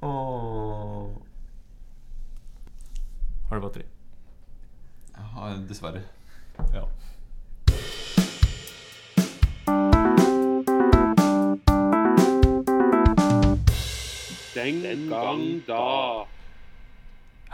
[0.00, 1.22] Og
[3.48, 3.84] Har du batteri?
[5.16, 6.02] Ja, dessverre.
[6.74, 6.84] Ja.
[14.54, 16.26] Den gang da.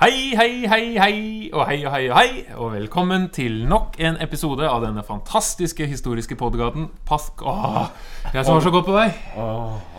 [0.02, 1.18] Hei, hei, hei, hei,
[1.54, 5.86] og hei og hei og hei, og velkommen til nok en episode av denne fantastiske
[5.86, 7.44] historiske podkasten Pask...
[7.46, 7.76] Åh,
[8.32, 9.04] jeg som var så godt på vei.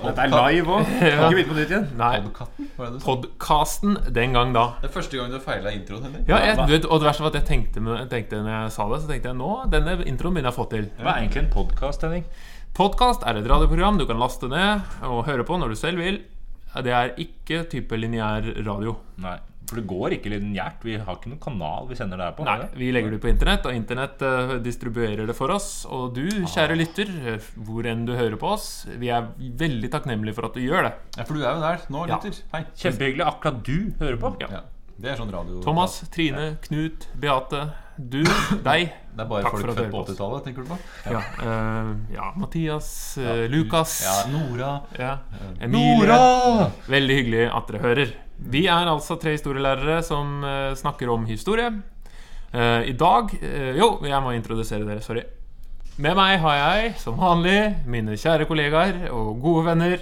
[0.02, 0.89] Dette er live òg.
[0.99, 1.88] Kan ikke begynne på nytt igjen.
[2.02, 4.66] Nei, podkasten den gang da.
[4.81, 6.27] Det er første gang du har feila introen, Henning.
[6.27, 8.89] Ja, jeg, vet, og det verste var at jeg tenkte, jeg tenkte når jeg sa
[8.91, 10.91] det, så tenkte jeg nå, denne introen begynner jeg å få til.
[10.99, 12.27] Hva er egentlig en podkast, Henning?
[12.75, 14.83] Podkast er et radioprogram du kan laste ned
[15.13, 16.20] og høre på når du selv vil.
[16.83, 18.97] Det er ikke type lineær radio.
[19.23, 19.39] Nei,
[19.70, 20.81] for det går ikke lineært.
[20.84, 22.45] Vi har ikke noen kanal vi sender det her på.
[22.48, 25.70] Nei, vi legger det på internett, og internett eh, distribuerer det for oss.
[25.89, 28.67] Og du, kjære lytter, eh, hvor enn du hører på oss,
[28.99, 30.94] vi er veldig takknemlige for at du gjør det.
[31.17, 32.19] Ja, For du er jo der nå, Ja.
[32.19, 32.44] lytter.
[32.53, 32.66] Hei.
[32.75, 34.36] Kjempehyggelig akkurat du hører på.
[34.44, 34.52] Ja.
[34.59, 34.64] Ja.
[34.94, 37.64] Det er sånn radio Thomas, Trine, Knut, Beate,
[37.97, 38.22] du,
[38.64, 38.91] deg.
[39.14, 40.11] Det er bare Takk folk for at du født på hører på oss.
[40.14, 40.78] 80-tallet, tenker du på?
[41.11, 43.95] Ja, eh, ja Mathias, eh, Lukas.
[44.06, 44.72] Ja, Nora.
[45.00, 45.17] Ja.
[45.61, 46.19] Emilie.
[46.89, 48.14] Veldig hyggelig at dere hører.
[48.39, 51.70] Vi er altså tre historielærere som eh, snakker om historie.
[52.53, 55.02] Eh, I dag eh, Jo, jeg må introdusere dere.
[55.06, 55.23] Sorry.
[56.02, 59.98] Med meg har jeg, som vanlig, mine kjære kollegaer og gode venner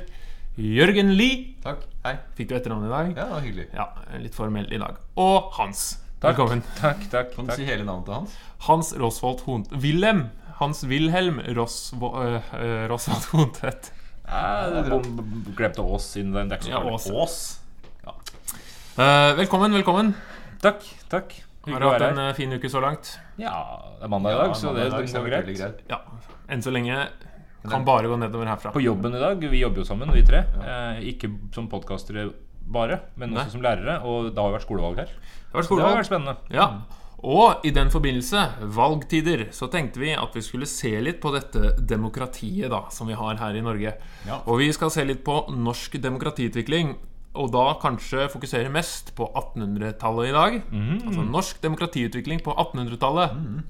[0.57, 1.57] Jørgen Lie.
[1.63, 1.83] Takk.
[2.05, 2.15] Hei.
[2.37, 3.09] Fikk du etternavn i dag?
[3.15, 3.65] Ja, det var hyggelig.
[3.75, 3.85] Ja,
[4.23, 4.97] litt formell i dag.
[5.19, 5.97] Og Hans.
[6.21, 6.31] Takk.
[6.37, 6.61] Velkommen.
[6.79, 8.35] Takk, takk, Kan du si hele navnet til hans?
[8.67, 9.71] Hans Rosvold Hont...
[9.83, 10.27] Wilhelm.
[10.61, 13.91] Hans Wilhelm Rosvo, øh, Rosvold Hontvedt.
[14.27, 17.15] Ja, bom- Glemte Ås siden det er ikke så Ja, farlig.
[17.25, 17.37] Ås.
[18.97, 20.13] Eh, velkommen, velkommen.
[20.61, 21.33] Takk, takk.
[21.63, 22.29] Har du hatt en her.
[22.29, 23.19] øh, fin uke så langt?
[23.39, 23.53] Ja,
[23.99, 25.45] det er mandag i dag, så det, det går greit.
[25.57, 25.77] greit.
[25.87, 26.01] Ja.
[26.49, 27.07] Enn så lenge
[27.69, 28.73] kan bare gå nedover herfra.
[28.73, 30.43] På jobben i dag, vi jobber jo sammen, vi tre.
[30.59, 32.33] Eh, ikke som podkastere
[32.67, 33.45] bare, men Nei.
[33.45, 34.01] også som lærere.
[34.03, 35.13] Og det har jo vært skolevalg her.
[35.13, 36.35] Det var Det har vært spennende.
[36.51, 36.67] Ja.
[37.23, 38.43] Og i den forbindelse,
[38.75, 43.13] valgtider, så tenkte vi at vi skulle se litt på dette demokratiet da, som vi
[43.13, 43.93] har her i Norge.
[44.27, 44.41] Ja.
[44.47, 46.97] Og vi skal se litt på norsk demokratiutvikling.
[47.39, 50.57] Og da kanskje fokusere mest på 1800-tallet i dag.
[51.07, 53.35] Altså norsk demokratiutvikling på 1800-tallet.
[53.37, 53.61] Mm.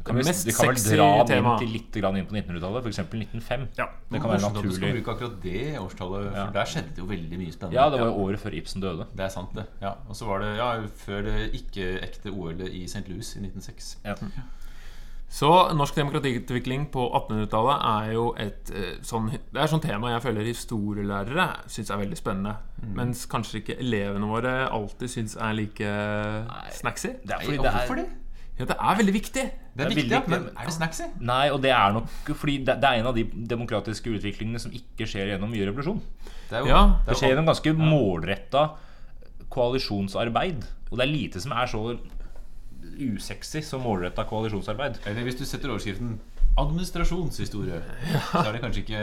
[0.00, 1.50] vi, Det mest vi kan vel dra tema.
[1.52, 2.98] inn til litt grann inn på 1900-tallet, f.eks.
[3.04, 3.66] 1905.
[3.76, 3.86] Ja.
[4.08, 4.72] Det kan være naturlig.
[4.78, 6.46] skal bruke akkurat det årstallet, for Ja.
[6.56, 7.76] der skjedde det jo veldig mye spennende.
[7.76, 9.06] Ja, det var jo året før Ibsen døde.
[9.12, 9.66] Det er sant, det.
[9.82, 9.92] Ja.
[10.08, 10.70] Og så var det ja,
[11.04, 13.04] før det ikke-ekte OL-et i St.
[13.12, 13.98] Louis i 1906.
[14.04, 14.14] Ja.
[15.30, 15.46] Så
[15.78, 20.48] norsk demokratiutvikling på 1800-tallet er jo et eh, sånn Det er sånn tema jeg føler
[20.48, 22.56] historielærere syns er veldig spennende.
[22.98, 25.92] Mens kanskje ikke elevene våre alltid syns er like
[26.80, 27.12] snacksy.
[27.22, 28.08] Det er fordi det hvorfor er det?
[28.60, 29.44] Ja, det er veldig viktig.
[29.46, 31.06] Det er, Det er viktig, ja, men er det snacksy?
[31.24, 33.22] Nei, og det er nok fordi det, det er en av de
[33.54, 36.02] demokratiske utviklingene som ikke skjer gjennom mye revolusjon.
[36.50, 36.82] Det, er jo, Ja.
[36.90, 38.64] det Det er skjer gjennom ganske målretta
[39.54, 40.66] koalisjonsarbeid.
[40.90, 41.84] Og det er lite som er så
[43.00, 45.00] usexy som målretta koalisjonsarbeid.
[45.06, 46.18] Eller hvis du setter overskriften
[46.58, 47.80] 'administrasjonshistorie',
[48.32, 49.02] så er det kanskje ikke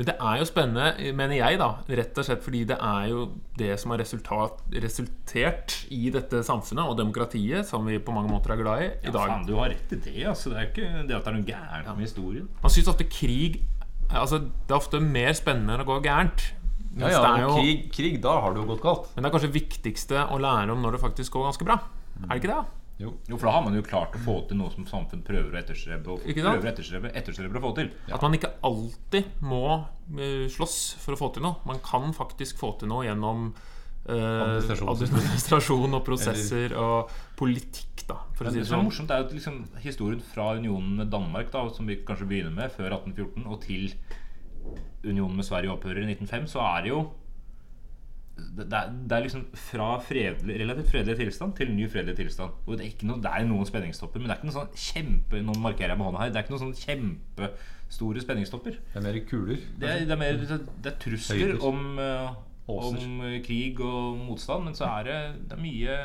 [0.00, 1.66] Men det er jo spennende, mener jeg, da.
[1.98, 3.24] Rett og slett fordi det er jo
[3.58, 8.54] det som har resultat, resultert i dette samfunnet og demokratiet, som vi på mange måter
[8.54, 9.28] er glad i i Ja, dag.
[9.34, 10.24] faen, du har rett i det.
[10.30, 10.50] Altså.
[10.54, 12.48] Det er ikke det at det er noe gærent med historien.
[12.62, 13.60] Man syns ofte krig
[14.10, 16.48] Altså, det er ofte mer spennende enn å gå gærent.
[16.98, 19.04] Ja, ja, det jo, krig, krig, da har det jo gått galt.
[19.14, 21.76] men det er kanskje viktigste å lære om når det faktisk går ganske bra.
[22.24, 22.64] Er det ikke det?
[23.00, 23.14] Jo.
[23.30, 25.58] Jo, for da har man jo klart å få til noe som samfunn prøver å
[25.62, 27.90] etterstrebe, og prøver etterstrebe, etterstrebe å få til.
[28.12, 29.62] At man ikke alltid må
[30.18, 31.62] eh, slåss for å få til noe.
[31.68, 33.46] Man kan faktisk få til noe gjennom
[34.04, 34.92] eh, Administrasjon.
[34.92, 38.88] administrasjon og prosesser og politikk, da, for å si det det er sånn.
[38.90, 42.74] morsomt, er jo liksom, historien fra unionen med Danmark, da, som vi kanskje begynner med
[42.74, 43.88] før 1814, og til
[45.06, 47.00] unionen med Sverige opphører i 1905, så er det jo
[48.56, 52.56] det er, det er liksom fra fredelig, relativt fredelig tilstand til ny fredelig tilstand.
[52.66, 55.42] Og det er, noe, det er noen spenningstopper, men det er ikke noe sånn kjempe
[55.46, 56.32] Nå markerer jeg med hånda her.
[56.32, 58.80] Det er ikke noen sånn kjempestore spenningstopper.
[58.92, 59.68] Det er mer kuler.
[59.80, 62.40] Det er, det er mer det er trusler om, eh,
[62.74, 65.20] om krig og motstand, men så er det,
[65.50, 66.00] det er mye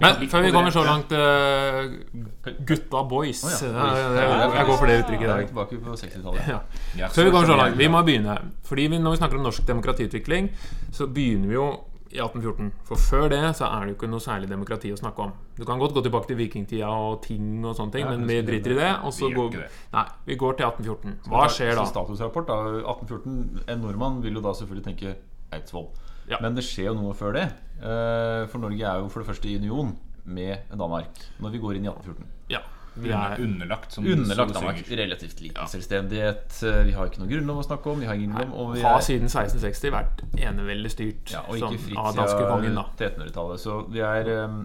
[0.00, 3.40] Men før vi kommer så langt uh, Gutta boys.
[3.46, 3.86] Oh, ja.
[3.88, 5.48] Eh, jeg, jeg går for det uttrykket er dag.
[5.48, 6.48] tilbake på 60-tallet.
[6.52, 6.58] Ja.
[7.00, 8.36] Ja, Før vi kommer så langt, vi må begynne.
[8.68, 10.50] Fordi vi, Når vi snakker om norsk demokratiutvikling,
[10.92, 11.68] så begynner vi jo
[12.12, 12.68] i 1814.
[12.86, 15.32] For før det så er det jo ikke noe særlig demokrati å snakke om.
[15.56, 18.76] Du kan godt gå tilbake til vikingtida og ting og sånne ting, men vi driter
[18.76, 18.82] i det.
[18.84, 18.92] det.
[19.04, 19.64] Og så Vi går.
[19.96, 21.16] Nei, vi går til 1814.
[21.32, 21.86] Hva skjer da?
[21.88, 25.16] statusrapport da 1814 En nordmann vil jo da selvfølgelig tenke
[25.52, 25.88] Eidsvoll.
[26.28, 26.38] Ja.
[26.42, 27.44] Men det skjer jo noe før det.
[27.78, 29.92] Eh, For Norge er jo for det første i union
[30.26, 32.26] med Danmark når vi går inn i 1814.
[32.50, 32.62] Ja.
[32.96, 34.78] Vi er Underlagt, som Underlagt Danmark.
[34.88, 36.62] Relativt liten selvstendighet.
[36.64, 38.00] Eh, Vi har ikke noe grunnlov å snakke om.
[38.00, 41.78] Vi har ingen grunnlov, og vi har siden 1660 vært eneveldig styrt ja, og ikke
[41.84, 42.74] fritt av danskekongen.
[42.80, 43.60] da 1300-tallet.
[43.60, 44.56] Så vi er, eh,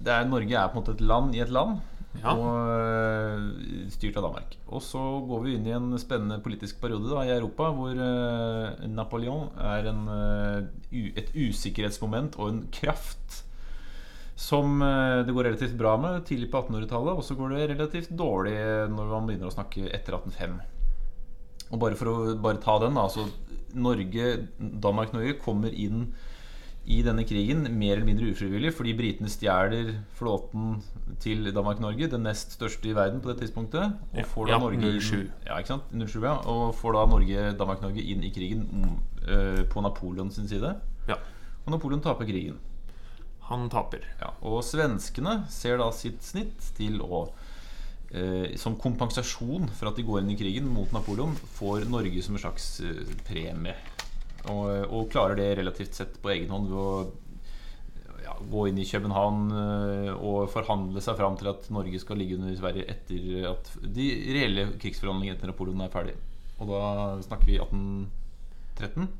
[0.00, 1.80] det er Norge er på en måte et land i et land.
[2.18, 2.32] Ja.
[2.34, 3.44] Og eh,
[3.94, 4.56] styrt av Danmark.
[4.68, 8.88] Og så går vi inn i en spennende politisk periode da, i Europa hvor eh,
[8.90, 13.44] Napoleon er en, eh, et usikkerhetsmoment og en kraft
[14.40, 18.54] som det går relativt bra med tidlig på 1800-tallet, og så går det relativt dårlig
[18.88, 20.54] når man begynner å snakke etter 1805.
[21.68, 23.04] Og bare for å bare ta den, da.
[23.12, 23.26] Så
[23.76, 26.06] Norge, Danmark-Norge kommer inn
[26.86, 30.78] i denne krigen mer eller mindre ufrivillig fordi britene stjeler flåten
[31.20, 33.98] til Danmark-Norge, den nest største i verden på det tidspunktet.
[34.14, 35.30] Og får da ja, Norge 07.
[35.46, 35.92] ja, ikke sant?
[35.92, 38.96] 07, ja, og får da Norge, Danmark-Norge inn i krigen mm,
[39.28, 40.72] eh, på Napoleon sin side.
[41.08, 41.20] Ja,
[41.66, 42.58] Og Napoleon taper krigen.
[43.50, 44.04] han taper.
[44.20, 47.26] Ja, og svenskene ser da sitt snitt til å
[48.14, 52.34] eh, Som kompensasjon for at de går inn i krigen mot Napoleon, får Norge som
[52.34, 53.74] en slags eh, premie.
[54.48, 58.86] Og, og klarer det relativt sett på egen hånd ved å ja, gå inn i
[58.88, 63.72] København eh, og forhandle seg fram til at Norge skal ligge under Sverige etter at
[63.84, 66.16] de reelle krigsforhandlingene etter Napoleon er ferdig.
[66.60, 66.84] Og da
[67.24, 69.10] snakker vi 1813.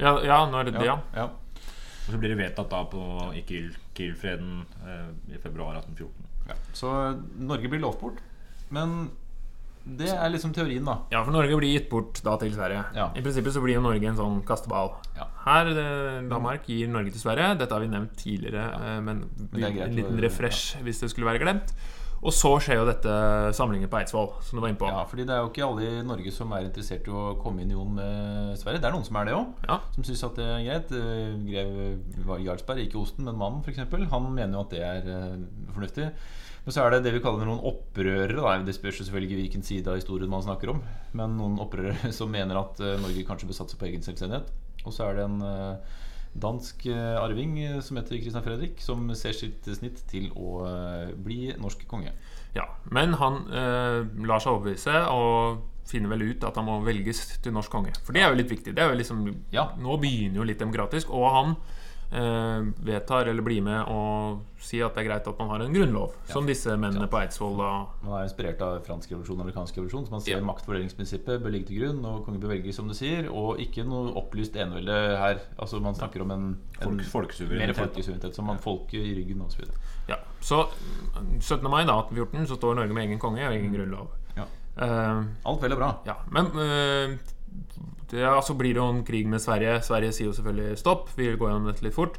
[0.00, 0.98] Ja, ja er det, ja.
[1.14, 1.28] ja.
[1.30, 3.04] Og så blir det vedtatt da på
[3.36, 6.28] i Kiel, Kiel-freden eh, i februar 1814.
[6.50, 6.92] Ja, så
[7.38, 8.22] Norge blir lovt bort.
[8.74, 9.10] Men
[9.84, 10.98] det er liksom teorien, da.
[11.12, 12.82] Ja, for Norge blir gitt bort da til Sverige.
[12.96, 13.08] Ja.
[13.16, 14.92] I prinsippet så blir jo Norge en sånn kasteball.
[15.16, 15.28] Ja.
[15.46, 17.54] Her, eh, Danmark gir Norge til Sverige.
[17.62, 19.00] Dette har vi nevnt tidligere, ja.
[19.04, 21.74] men, det er greit en liten refresh hvis det skulle være glemt.
[22.20, 23.12] Og så skjer jo dette
[23.56, 24.88] samlingen på Eidsvoll, som du var inne på.
[24.90, 27.62] Ja, fordi det er jo ikke alle i Norge som er interessert i å komme
[27.62, 28.82] i union med Sverige.
[28.82, 29.54] Det er noen som er det òg.
[29.64, 29.78] Ja.
[29.94, 30.92] Som syns at det er greit.
[30.92, 33.80] Eh, Grev Jarlsberg, ikke osten, men mannen, f.eks.
[34.12, 35.40] Han mener jo at det er eh,
[35.72, 36.10] fornuftig.
[36.64, 38.36] Men så er det det vi kaller noen opprørere.
[38.36, 38.58] Da.
[38.66, 40.82] Det spørs selvfølgelig hvilken side av historien man snakker om.
[41.16, 44.52] Men noen opprørere som mener at eh, Norge kanskje bør satse på egen selvstendighet.
[44.84, 45.96] Og så er det en eh,
[46.40, 50.60] dansk eh, arving som heter Christian Fredrik, som ser sitt snitt til å
[51.20, 52.12] bli norsk konge.
[52.54, 57.22] Ja, Men han eh, lar seg overbevise og finner vel ut at han må velges
[57.42, 57.92] til norsk konge.
[58.06, 58.74] For det er jo litt viktig.
[58.76, 59.70] Det er jo liksom, Ja.
[59.78, 61.54] Nå begynner jo litt demokratisk, og han
[62.10, 66.12] vedtar eller blir med og sier at det er greit at man har en grunnlov,
[66.28, 67.68] som disse mennene på Eidsvoll da
[68.02, 70.06] Man er inspirert av fransk revolusjon og amerikansk revolusjon.
[70.08, 70.40] Så man ser Ja.
[70.44, 73.28] maktfordelingsprinsippet bør ligge til grunn, og kongen bør velges, som du sier.
[73.30, 75.38] Og ikke noe opplyst enevelde her.
[75.58, 77.76] Altså Man snakker om en, en Folk- folkesuverenitet.
[77.76, 78.34] mer folkesuverenitet.
[78.34, 79.64] Som man folket i ryggen osv.
[80.08, 80.66] Ja, Så
[81.40, 81.70] 17.
[81.70, 84.08] mai da, 1814 så står Norge med egen konge og egen grunnlov.
[84.36, 84.44] Ja.
[84.80, 85.94] Uh, Alt vel og bra.
[86.06, 87.18] ja, Men eh,
[88.10, 89.78] det, ja, så blir det jo en krig med Sverige.
[89.86, 91.10] Sverige sier jo selvfølgelig stopp.
[91.16, 92.18] Vi går gjennom dette litt fort.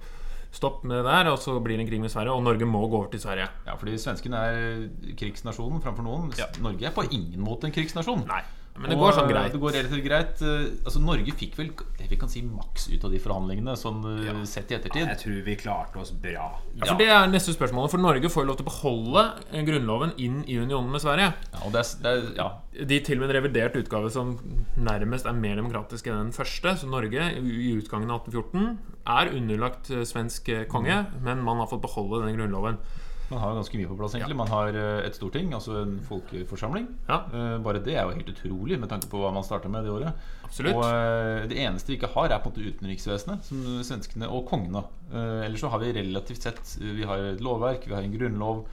[0.51, 2.83] Stopp med det der, og så blir det en krig med Sverige, og Norge må
[2.91, 3.47] gå over til Sverige.
[3.67, 6.31] Ja, fordi svenskene er krigsnasjonen framfor noen.
[6.63, 8.25] Norge er på ingen måte en krigsnasjon.
[8.27, 8.41] Nei,
[8.79, 9.51] men det Og, går sånn eh, greit.
[9.53, 10.41] Det går relativt greit.
[10.41, 13.99] Eh, Altså Norge fikk vel det vi kan si maks ut av de forhandlingene, sånn
[14.25, 14.33] ja.
[14.49, 15.05] sett i ettertid.
[15.05, 16.47] Jeg tror vi klarte oss bra.
[16.79, 17.89] Ja, for Det er neste spørsmål.
[17.91, 21.33] For Norge får lov til å beholde eh, grunnloven inn i unionen med Sverige.
[21.51, 22.47] Ja, og det er, det er, ja,
[22.91, 24.33] De til og med en revidert utgave som
[24.79, 26.75] nærmest er mer demokratisk enn den første.
[26.79, 28.79] Så Norge i utgangen av 1814
[29.19, 32.81] er underlagt eh, svensk eh, konge, men man har fått beholde denne grunnloven.
[33.31, 34.35] Man har ganske mye på plass, egentlig.
[34.35, 36.89] Man har eh, et storting, altså en folkeforsamling.
[37.07, 37.21] Ja.
[37.31, 39.93] Eh, Bare det er jo helt utrolig med tanke på hva man starta med det
[39.93, 40.25] året.
[40.43, 40.75] Absolutt.
[40.75, 44.43] Og eh, det eneste vi ikke har, er på en måte utenriksvesenet, som svenskene og
[44.51, 44.83] kongene.
[45.15, 48.65] Ellers så har vi relativt sett Vi har et lovverk, vi har en grunnlov,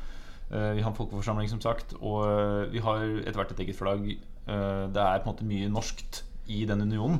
[0.50, 4.06] vi har en folkeforsamling, som sagt, og vi har etter hvert et eget flagg.
[4.48, 7.18] Det er på en måte mye norskt i den unionen,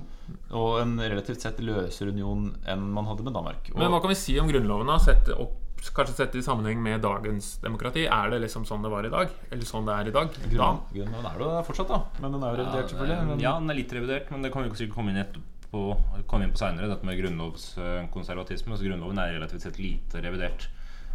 [0.56, 3.68] og en relativt sett løsere union enn man hadde med Danmark.
[3.74, 4.88] Og, Men hva kan vi si om grunnloven?
[4.88, 4.96] da?
[5.02, 5.58] Sett opp,
[5.94, 8.06] kanskje sett i sammenheng med dagens demokrati.
[8.06, 9.28] Er det liksom sånn det var i dag?
[9.50, 10.32] Eller sånn det er i dag?
[10.34, 10.48] Da?
[10.48, 12.00] Grunnloven, grunnloven er det jo fortsatt, da.
[12.22, 13.26] Men den er jo revidert, selvfølgelig.
[13.30, 15.84] Men, Ja, den er litt revidert, men det kan vi sikkert komme inn etterpå
[16.26, 16.88] komme inn på seinere.
[16.88, 18.76] Dette med grunnlovskonservatisme.
[18.78, 20.68] Så Grunnloven er relativt sett lite revidert.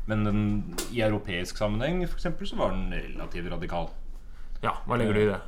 [0.08, 0.40] Men den,
[0.92, 3.90] i europeisk sammenheng for eksempel, så var den relativt radikal.
[4.64, 5.40] Ja, hva legger du i det?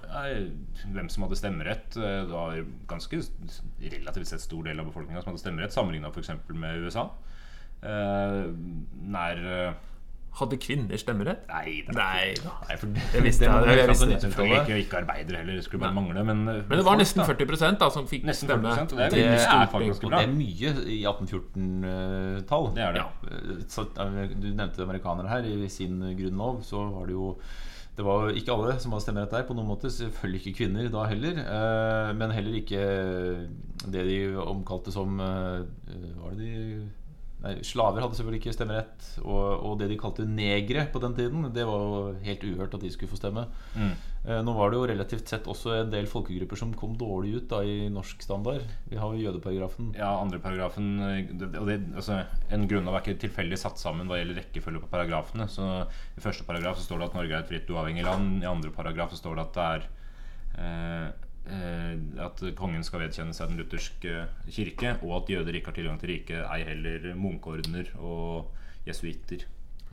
[0.91, 1.95] Hvem som hadde stemmerett.
[1.95, 2.57] eh, Det var
[2.88, 3.22] ganske
[3.79, 6.31] relativt sett stor del av befolkninga som hadde stemmerett, sammenligna f.eks.
[6.50, 7.10] med USA.
[7.86, 8.46] Eh,
[9.15, 9.74] nær eh,
[10.36, 11.46] Hadde kvinner stemmerett?
[11.48, 12.51] Nei, det Nei da.
[12.68, 14.18] Nei, for Det visste jeg, jeg visste det.
[14.18, 14.24] 1900-tallet.
[14.25, 16.24] Selvfølgelig ikke, ikke arbeidere heller, skulle bare mangle.
[16.27, 18.74] Men, eh, Men det var folk, nesten 40% da som fikk Nesten stemme.
[18.82, 20.04] 40%, og det er Det er faktisk.
[20.04, 22.68] Og det er mye i 1814-tall.
[22.75, 23.06] Det er det.
[23.72, 25.48] Så, eh, du nevnte amerikanere her.
[25.48, 27.38] I sin grunnlov så var det jo
[27.96, 29.88] det var ikke alle som hadde stemmerett der, på noen måte.
[29.88, 31.39] Selvfølgelig ikke kvinner da heller.
[31.39, 32.84] eh, Men heller ikke
[33.88, 35.63] det de omkalte som Hva
[36.20, 36.89] var det de
[37.46, 39.08] Nei, Slaver hadde selvfølgelig ikke stemmerett.
[39.22, 42.82] Og, og det de kalte negre på den tiden, det var jo helt uhørt at
[42.82, 43.44] de skulle få stemme.
[43.78, 43.92] Mm.
[44.25, 47.50] Eh, Nå var det jo relativt sett også en del folkegrupper som kom dårlig ut
[47.52, 48.66] da i norsk standard.
[48.90, 49.92] Vi har jo jødeparagrafen.
[50.00, 51.30] Ja, andre paragrafen eh,
[51.62, 55.46] og det, altså, En grunnlov er ikke tilfeldig satt sammen hva gjelder rekkefølge på paragrafene.
[55.52, 55.68] Så
[56.18, 58.42] I første paragraf så står det at Norge er et fritt, uavhengig land.
[58.42, 59.88] I andre paragraf så står det at det er
[60.66, 66.00] eh, At kongen skal vedkjenne seg den lutherske kirke, og at jøder ikke har tilgang
[66.02, 68.48] til riket, ei heller munkeordener og
[68.88, 69.46] jesuitter.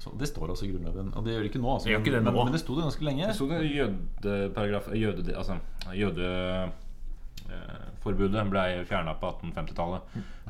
[0.02, 1.12] Så det står altså i Grunnloven.
[1.14, 1.74] Og det gjør det ikke nå.
[1.74, 2.44] Altså, Det ikke det men, nå.
[2.44, 3.26] men det sto det ganske lenge.
[3.28, 5.54] Det sto det jødeparagraf jøde, Altså
[5.94, 10.00] jødeforbudet ble fjerna på 1850-tallet.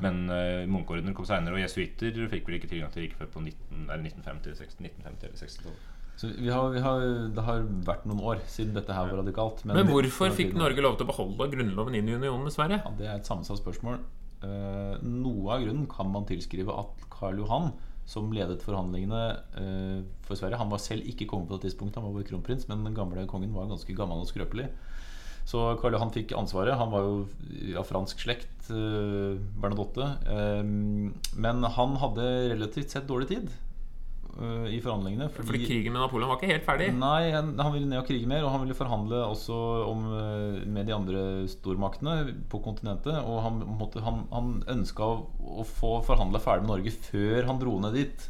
[0.00, 3.40] Men uh, munkeordener kom seinere, og jesuitter fikk vel ikke tilgang til riket før på
[3.44, 5.80] 19, eller 1950, 60, 1950 eller 60-tallet.
[6.20, 7.04] Så vi har, vi har,
[7.34, 9.64] det har vært noen år siden dette her var radikalt.
[9.66, 12.82] Men hvorfor fikk Norge lov til å beholde grunnloven inn i unionen med Sverige?
[12.84, 13.98] Ja, Det er et sammensatt spørsmål.
[14.42, 17.72] Eh, noe av grunnen kan man tilskrive at Karl Johan,
[18.06, 19.22] som ledet forhandlingene
[19.62, 22.66] eh, for Sverige Han var selv ikke konge på det tidspunktet, han var bare kronprins,
[22.70, 24.68] men den gamle kongen var ganske gammel og skrøpelig.
[25.48, 26.76] Så Karl Johan fikk ansvaret.
[26.78, 30.06] Han var jo av fransk slekt, eh, Bernadotte.
[30.30, 30.62] Eh,
[31.34, 33.50] men han hadde relativt sett dårlig tid
[34.40, 35.28] eh, i forhandlingene.
[35.32, 36.88] Fordi krigen med Napoleon var ikke helt ferdig.
[36.96, 39.58] Nei, han han ville ned og krige mer, og han ville forhandle også
[39.88, 43.18] om, eh, med de andre stormaktene på kontinentet.
[43.22, 45.24] Og han, måtte, han, han ønska å,
[45.62, 48.28] å få forhandla ferdig med Norge før han dro ned dit.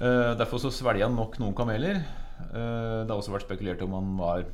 [0.00, 1.98] Uh, derfor så svelga han nok noen kameler.
[2.54, 4.46] Uh, det har også vært spekulert om han var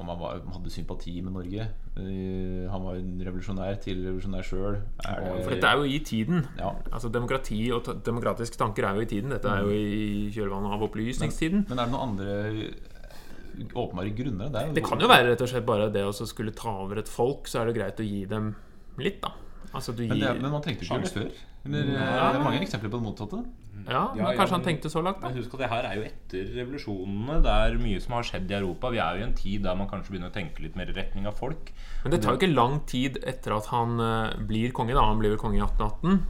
[0.00, 1.66] om han var, hadde sympati med Norge.
[1.98, 4.80] Uh, han var en revolusjonær, tidligere revolusjonær sjøl.
[5.04, 6.42] For dette er jo i tiden.
[6.58, 6.72] Ja.
[6.90, 9.34] Altså Demokrati og demokratiske tanker er jo i tiden.
[9.34, 11.66] Dette er jo i kjølvannet av opplysningstiden.
[11.70, 14.52] Men er det noen andre eh, åpenbare grunner?
[14.54, 17.10] Det, Det kan jo være rett og slett bare det å skulle ta over et
[17.10, 18.54] folk, så er det greit å gi dem
[19.00, 19.34] litt, da.
[19.74, 21.44] Altså du Men, det, men man trengte ikke gjøre det før.
[21.64, 22.26] Eller, ja.
[22.30, 23.44] Det er mange eksempler på det motsatte.
[23.84, 25.28] Ja, men Ja, ja, kanskje han tenkte så langt, da.
[25.28, 27.40] Men husk at det her er jo etter revolusjonene.
[27.44, 28.92] Det er mye som har skjedd i Europa.
[28.94, 30.96] Vi er jo i en tid der man kanskje begynner å tenke litt mer i
[30.96, 31.72] retning av folk.
[32.04, 35.04] Men det tar jo ikke lang tid etter at han eh, blir konge, da.
[35.10, 36.22] Han blir vel konge i 1818.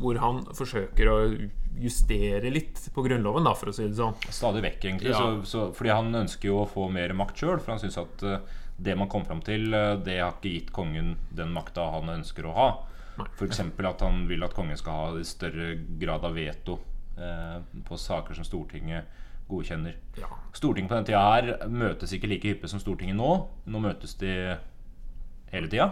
[0.00, 1.18] Hvor han forsøker å
[1.82, 4.16] justere litt på Grunnloven, da, for å si det sånn.
[4.32, 5.12] Stadig vekk, egentlig.
[5.12, 5.20] Ja.
[5.20, 7.58] Så, så, fordi han ønsker jo å få mer makt sjøl.
[7.60, 8.40] For han syns at eh,
[8.80, 12.48] det man kom fram til, eh, det har ikke gitt kongen den makta han ønsker
[12.48, 12.70] å ha.
[13.36, 13.60] F.eks.
[13.60, 16.78] at han vil at kongen skal ha større grad av veto
[17.88, 19.04] på saker som Stortinget
[19.52, 19.96] godkjenner.
[20.16, 20.28] Ja.
[20.56, 23.32] Stortinget på den tida her møtes ikke like hyppig som Stortinget nå.
[23.68, 24.32] Nå møtes de
[25.52, 25.90] hele tida.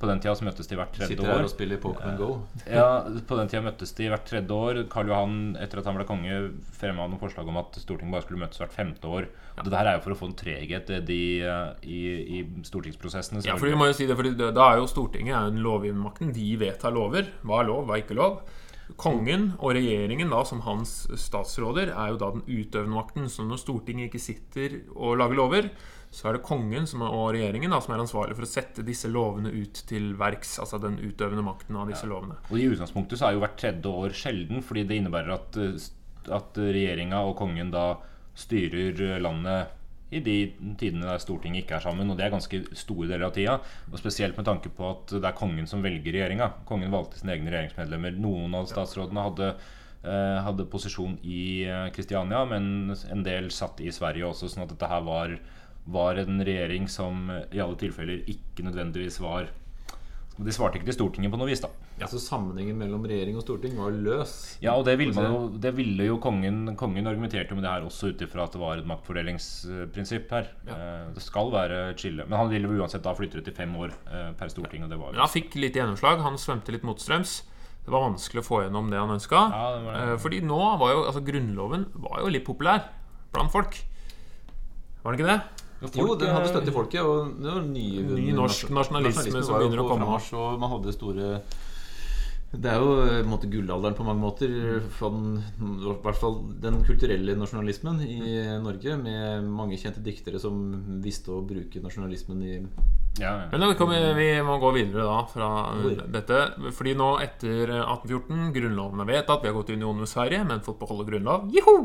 [0.00, 1.44] På den tida så møtes de hvert tredje Sitter her år.
[1.44, 2.28] og spiller Pokémon Go.
[2.64, 4.80] Ja, På den tida møttes de hvert tredje år.
[4.92, 6.38] Karl Johan, etter at han ble konge,
[6.78, 9.28] fremma noen forslag om at Stortinget bare skulle møtes hvert femte år.
[9.58, 12.00] Og det der er jo for å få en treghet i, de, eh, i,
[12.38, 13.44] i stortingsprosessene.
[13.44, 15.64] Ja, for vi må jo si det, fordi da er jo Stortinget er jo den
[15.64, 16.32] lovgivende makten.
[16.36, 17.28] De vedtar lover.
[17.44, 18.40] Hva er lov, hva er ikke lov?
[18.94, 23.28] Kongen og regjeringen da som hans statsråder er jo da den utøvende makten.
[23.32, 25.70] Så når Stortinget ikke sitter og lager lover,
[26.14, 29.10] så er det kongen som og regjeringen da som er ansvarlig for å sette disse
[29.10, 30.56] lovene ut til verks.
[30.62, 32.38] Altså den utøvende makten av disse lovene.
[32.46, 35.58] Og I utgangspunktet så er jo hvert tredje år sjelden, fordi det innebærer at,
[36.38, 37.88] at regjeringa og kongen da
[38.36, 39.74] styrer landet
[40.14, 40.36] i de
[40.78, 42.10] tidene der Stortinget ikke er sammen.
[42.10, 43.56] Og det er ganske store deler av tida.
[43.90, 46.52] Og spesielt med tanke på at det er kongen som velger regjeringa.
[46.68, 48.16] Kongen valgte sine egne regjeringsmedlemmer.
[48.22, 49.50] Noen av statsrådene hadde,
[50.06, 54.74] eh, hadde posisjon i eh, Kristiania, men en del satt i Sverige også, sånn at
[54.74, 55.36] dette her var,
[55.86, 59.50] var en regjering som i alle tilfeller ikke nødvendigvis var
[60.36, 61.70] De svarte ikke til Stortinget på noe vis, da.
[61.96, 62.08] Ja.
[62.10, 64.34] Så Sammenhengen mellom regjering og storting var løs.
[64.60, 67.86] Ja, og det ville, man jo, det ville jo kongen Kongen argumenterte med det her
[67.86, 70.50] også ut ifra at det var et maktfordelingsprinsipp her.
[70.68, 70.78] Ja.
[71.16, 72.28] Det skal være chille.
[72.28, 74.84] Men han ville jo uansett da flytte det til fem år eh, per storting.
[74.84, 76.20] Og det var Men han fikk litt gjennomslag.
[76.26, 77.38] Han svømte litt motstrøms.
[77.86, 79.42] Det var vanskelig å få gjennom det han ønska.
[79.56, 80.20] Ja, det det.
[80.20, 82.90] Fordi nå var jo altså Grunnloven var jo litt populær
[83.32, 83.78] blant folk.
[85.00, 85.55] Var den ikke det?
[85.82, 87.04] Jo, den hadde støtte i folket.
[87.04, 90.06] Og det var nye, Ny norsk nasjonalisme som begynner å komme.
[90.06, 91.30] frammarsj, Og man hadde store
[92.56, 94.48] Det er jo eh, på måte gullalderen på mange måter.
[95.00, 98.20] Den, I hvert fall den kulturelle nasjonalismen i
[98.64, 100.56] Norge, med mange kjente diktere som
[101.04, 102.54] visste å bruke nasjonalismen i
[103.20, 103.48] ja, ja.
[103.52, 105.48] Men vi, kommer, vi må gå videre da fra
[106.12, 106.40] dette.
[106.76, 110.64] Fordi nå etter 1814, grunnloven er vedtatt, vi har gått i union med Sverige, men
[110.66, 111.46] fått beholde grunnlov.
[111.54, 111.76] Joho!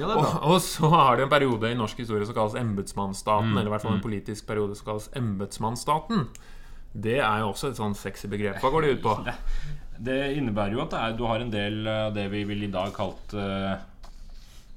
[0.00, 3.52] Ja, Og, og så har det en periode i norsk historie som kalles embetsmannsstaten.
[3.54, 6.26] Mm, Eller i hvert fall en politisk periode som kalles embetsmannsstaten.
[6.94, 8.60] Det er jo også et sånn sexy begrep.
[8.62, 9.16] Hva går det ut på?
[10.04, 12.70] Det innebærer jo at det er, du har en del av det vi vil i
[12.72, 13.76] dag kalt eh,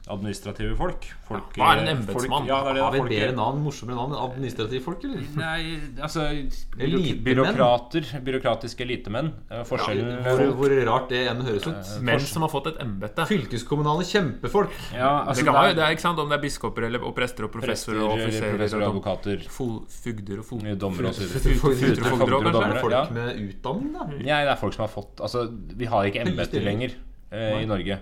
[0.10, 1.06] administrative folk.
[1.28, 2.46] folk Hva er en eh, embetsmann?
[2.48, 5.24] Ja, det det, Har vi folk- bedre navn, morsommere navn enn administrative folk, eller?
[5.36, 7.24] Nei, altså byråk- Elitemenn?
[7.28, 8.10] Byråkrater.
[8.28, 9.32] Byråkratiske elitemenn.
[9.68, 11.94] Forskjellen ja, Hvor, hvor rart det enn høres ut.
[12.08, 13.26] Menn som har fått et embete.
[13.28, 14.74] Fylkeskommunale kjempefolk.
[14.94, 17.16] Ja, altså Det, kan være, det er ikke sant om det er biskoper eller, og
[17.18, 20.60] prester og professorer og offiserer og advokater, fugder og fo...
[20.60, 21.14] dommere.
[21.14, 22.80] Fugder og dommere.
[22.82, 23.04] Folk Ja.
[23.12, 24.06] med utdanning, da.
[24.24, 26.94] Ja, det er folk som har fått Altså, vi har ikke embeter lenger
[27.32, 28.00] eh, i Norge.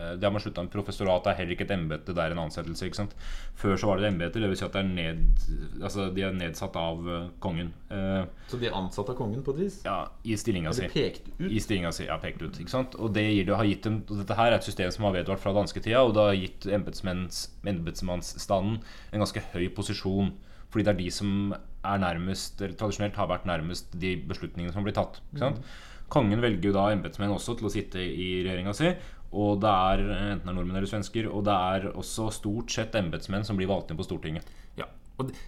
[0.00, 0.72] Eh, Det har man slutta med.
[0.72, 2.86] Professorat er heller ikke et embete, det er en ansettelse.
[2.88, 3.14] ikke sant?
[3.60, 4.58] Før så var det embeter, dvs.
[4.58, 5.20] Si at det er ned,
[5.82, 7.72] altså, de er nedsatt av eh, kongen.
[7.90, 9.80] Eh, Så de er ansatt av kongen på et vis?
[9.84, 10.88] ja, I stillinga si.
[10.88, 11.50] Pekt ut?
[11.50, 12.58] I stillinga si, ja, pekt ut.
[12.58, 12.94] ikke sant?
[12.98, 16.00] Og det det, dem, og dette her er et system som har vedvart fra dansketida,
[16.02, 16.66] og det har gitt
[17.70, 18.80] embetsmannsstanden
[19.12, 20.32] en ganske høy posisjon.
[20.70, 21.30] Fordi det er de som
[21.82, 25.20] er nærmest, eller tradisjonelt har vært nærmest de beslutningene som blir tatt.
[25.32, 25.64] ikke sant?
[26.10, 28.92] Kongen velger jo da embetsmenn også til å sitte i regjeringa si.
[29.30, 32.96] Og det er enten det er nordmenn eller svensker, og det er også stort sett
[32.98, 34.48] embetsmenn som blir valgt inn på Stortinget.
[34.78, 35.38] Ja, og det,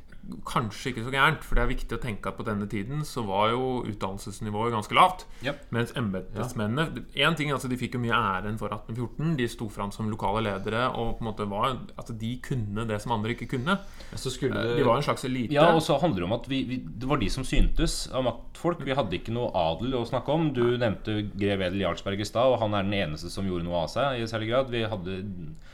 [0.46, 3.24] kanskje ikke så gærent, for det er viktig å tenke at på denne tiden så
[3.26, 5.24] var jo utdannelsesnivået ganske lavt.
[5.42, 5.64] Yep.
[5.74, 9.34] Mens embetsmennene En ting, altså De fikk jo mye æren for 1814.
[9.40, 13.00] De sto fram som lokale ledere og på en måte var Altså de kunne det
[13.02, 13.76] som andre ikke kunne.
[14.14, 15.54] Så skulle De var en slags elite.
[15.54, 18.26] Ja, og så handler det om at vi, vi, det var de som syntes av
[18.26, 18.84] maktfolk.
[18.86, 20.52] Vi hadde ikke noe adel å snakke om.
[20.54, 23.84] Du nevnte grev Edel Jarlsberg i stad, og han er den eneste som gjorde noe
[23.84, 24.20] av seg.
[24.20, 25.18] i særlig grad Vi hadde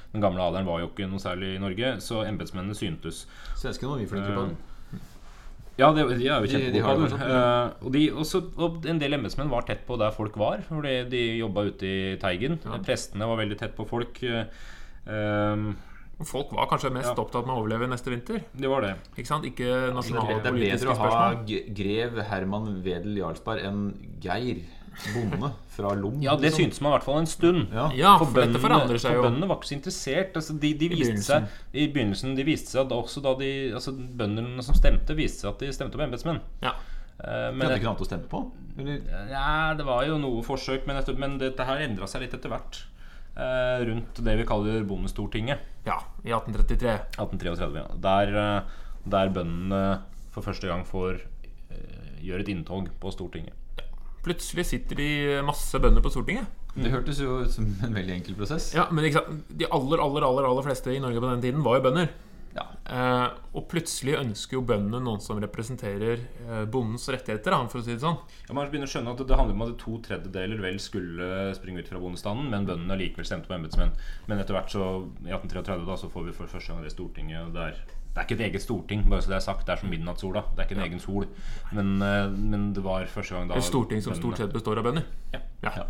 [0.09, 3.27] Den gamle adelen var jo ikke noe særlig i Norge, så embetsmennene syntes.
[3.61, 4.38] Svenskene var mye flinkere
[5.79, 9.49] Ja, det, de er jo De- de kjempegode Eh, og, også, og en del embetsmenn
[9.53, 12.59] var tett på der folk var, fordi de jobba ute i Teigen.
[12.83, 14.23] Prestene var veldig tett på folk.
[14.25, 15.73] eh,
[16.27, 17.23] Folk var kanskje mest Ja.
[17.23, 18.43] opptatt med å overleve neste vinter.
[18.59, 18.97] det var det.
[19.17, 19.45] Ikke sant?
[19.45, 21.35] Ikke nasjonale det er- nasjonale det er politiske bedre å ha
[21.79, 24.59] grev Herman Wedel Jarlsberg enn Geir
[25.15, 26.19] bonde fra Lom.
[26.23, 26.65] Ja, det liksom.
[26.65, 27.73] syntes man i hvert fall en stund.
[27.75, 27.87] Ja.
[27.95, 29.27] Ja, for dette forandrer seg for jo.
[29.29, 30.37] bøndene var ikke så interessert.
[30.41, 33.95] Altså, de, de viste seg I begynnelsen De viste seg at også da de altså,
[33.95, 36.41] Bøndene som stemte, viste seg at de stemte på embetsmenn.
[36.65, 36.75] Ja.
[37.19, 38.43] Eh, De hadde ikke noe annet å stemme på?
[38.79, 39.01] Eller?
[39.33, 42.53] ja, det var jo noe forsøk, men, etter, men dette her endra seg litt etter
[42.53, 42.83] hvert.
[43.39, 45.61] Uh, rundt det vi kaller Bondestortinget.
[45.87, 46.95] ja, i 1833.
[47.19, 47.69] 1833.
[47.79, 47.87] Ja.
[48.03, 49.83] Der, eh, der bøndene
[50.35, 53.55] for første gang får uh, gjøre et inntog på Stortinget.
[54.29, 55.11] Plutselig sitter de
[55.49, 56.47] masse bønder på Stortinget.
[56.79, 58.71] Det hørtes jo ut som en veldig enkel prosess.
[58.77, 59.45] Ja, Men ikke sant?
[59.59, 62.11] de aller aller, aller, aller fleste i Norge på den tiden var jo bønder.
[62.59, 62.65] Ja.
[62.91, 67.85] Eh, og plutselig ønsker jo bøndene noen som representerer eh, bondens rettigheter, da, for å
[67.87, 68.17] si det sånn.
[68.49, 71.85] Ja, man begynner å skjønne at Det handler om at to tredjedeler vel skulle springe
[71.85, 73.95] ut fra bondestanden, men bøndene likevel stemte på embetsmenn.
[74.31, 74.89] Men etter hvert, så
[75.27, 77.47] i 1833, da, så får vi for første gang det Stortinget.
[77.47, 77.55] og
[78.19, 79.65] Det er, ikke et eget storting, bare så det er sagt.
[79.67, 80.43] Det er som midnattssola.
[80.57, 81.27] Det er ikke en egen sol.
[81.71, 84.85] Men, eh, men det var første gang da Et storting som stort sett består av
[84.89, 85.05] bønder.
[85.33, 85.41] Ja.
[85.63, 85.85] Ja.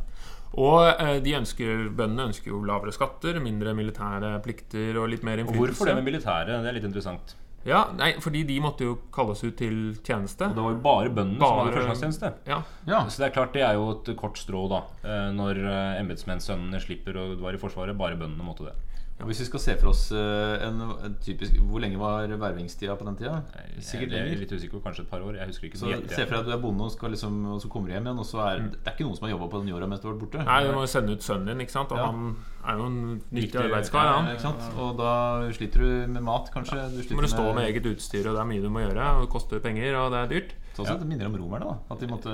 [0.58, 5.38] Og eh, de ønsker, bøndene ønsker jo lavere skatter, mindre militære plikter og litt mer
[5.40, 5.72] innflytelse.
[5.72, 6.52] hvorfor det med militæret?
[6.62, 7.34] Det er litt interessant.
[7.66, 10.46] Ja, nei, Fordi de måtte jo kalles ut til tjeneste.
[10.48, 12.32] Og det var jo bare bøndene som hadde Bare- førstegangstjeneste.
[12.46, 13.00] Ja, Ja.
[13.08, 14.82] Så det er klart det er jo et kort strå, da.
[15.04, 15.64] eh, Når
[16.00, 17.96] embetsmennssønnene slipper å være i Forsvaret.
[17.98, 18.74] Bare bøndene måtte det.
[19.18, 22.94] Og Hvis vi skal se for oss eh, en, en typisk Hvor lenge var vervingstida
[22.94, 23.40] på den tida?
[23.82, 24.38] Sikkert jeg er lenger.
[24.44, 25.34] litt usikker kanskje et par år.
[25.40, 27.40] Jeg husker ikke Så så Se for deg at du er bonde og, skal liksom,
[27.56, 29.32] og så kommer du hjem igjen, og så er det er ikke noen som har
[29.34, 30.44] jobba på den jorda mens du har vært borte.
[30.46, 31.90] Nei, Du må jo sende ut sønnen din, ikke sant?
[31.90, 32.06] og Ja.
[32.06, 33.00] han er jo en
[33.34, 34.04] nyttig arbeidskar.
[34.06, 34.30] Ja, Han.
[34.36, 34.62] ikke sant?
[34.78, 35.12] Og da
[35.58, 36.78] sliter du med mat, kanskje.
[37.08, 39.10] Du må du stå med eget utstyr, og det er mye du må gjøre.
[39.18, 40.54] Og det koster penger, og det er dyrt.
[40.78, 41.94] Sånn sett det minner om romerne, da.
[41.94, 42.32] At de måtte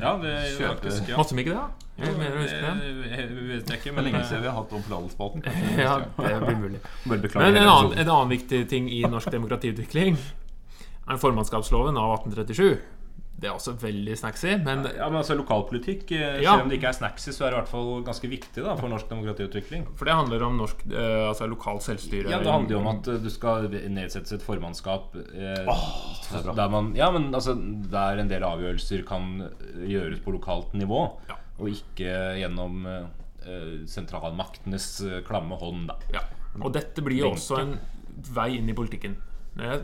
[0.00, 1.16] Ja, det er kjøpe faktisk ja.
[1.20, 1.60] Måtte de ikke det?
[1.60, 1.88] da?
[2.02, 2.70] Jeg mener å huske det.
[3.12, 5.42] Jeg- vet ikke, Det er men lenge siden vi har hatt om forlatelsespalten.
[5.78, 6.80] Ja, det blir mulig.
[7.26, 10.16] Beklager Men en annen, en annen viktig ting i norsk demokratiutvikling
[11.08, 12.78] er formannskapsloven av 1837.
[13.42, 16.52] Det er også veldig snacksy, men Ja, men altså Lokalpolitikk, selv Ja.
[16.62, 18.88] om det ikke er snacksy, så er det i hvert fall ganske viktig da for
[18.92, 19.86] norsk demokratiutvikling.
[19.98, 22.30] For det handler om norsk, eh, altså lokalt selvstyre.
[22.30, 26.68] Ja, Det handler jo om at eh, du skal nedsettes et formannskap eh, er der,
[26.70, 27.56] man, ja, men, altså,
[27.90, 31.34] der en del avgjørelser kan eh, gjøres på lokalt nivå, Ja.
[31.58, 35.88] og ikke gjennom eh, sentralmaktenes eh, klamme hånd.
[35.90, 35.96] Da.
[36.14, 36.22] Ja.
[36.62, 37.78] Og dette blir jo også en
[38.34, 39.16] vei inn i politikken.
[39.60, 39.82] Eh,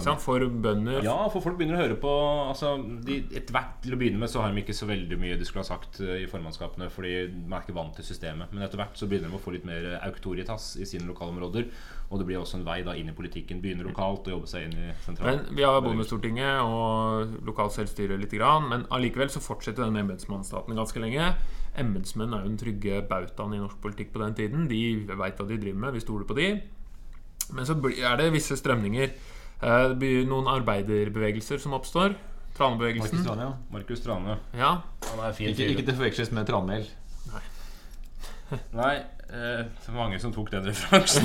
[0.00, 0.22] sant?
[0.24, 2.10] For bønder Ja, for folk begynner å høre på
[2.48, 2.70] altså,
[3.04, 5.60] Etter hvert til å begynne med så har de ikke så veldig mye de skulle
[5.60, 8.54] ha sagt eh, i formannskapene, fordi man er ikke vant til systemet.
[8.54, 11.68] Men etter hvert så begynner de å få litt mer autoritas i sine lokalområder.
[12.08, 13.60] Og det blir også en vei da inn i politikken.
[13.60, 15.50] Begynne lokalt og jobbe seg inn i sentralt.
[15.50, 18.70] Men vi har Bondestortinget og lokalt selvstyre lite grann.
[18.70, 21.34] Men allikevel så fortsetter denne embetsmannsstaten ganske lenge.
[21.80, 24.64] Embetsmenn er jo den trygge bautaen i norsk politikk på den tiden.
[24.70, 26.48] De veit hva de driver med, vi stoler på de.
[27.52, 29.10] Men så er det visse strømninger.
[29.62, 32.14] Eh, Det blir noen arbeiderbevegelser som oppstår.
[32.14, 33.24] Markus Tranebevegelsen.
[33.26, 33.52] Ja.
[33.72, 34.38] Markus Trane.
[34.54, 34.76] Ja.
[35.10, 36.86] Han er fin Ikke, ikke til forveksles med tranmel.
[38.72, 39.00] Nei,
[39.34, 41.24] Eh, det var mange som tok den referansen.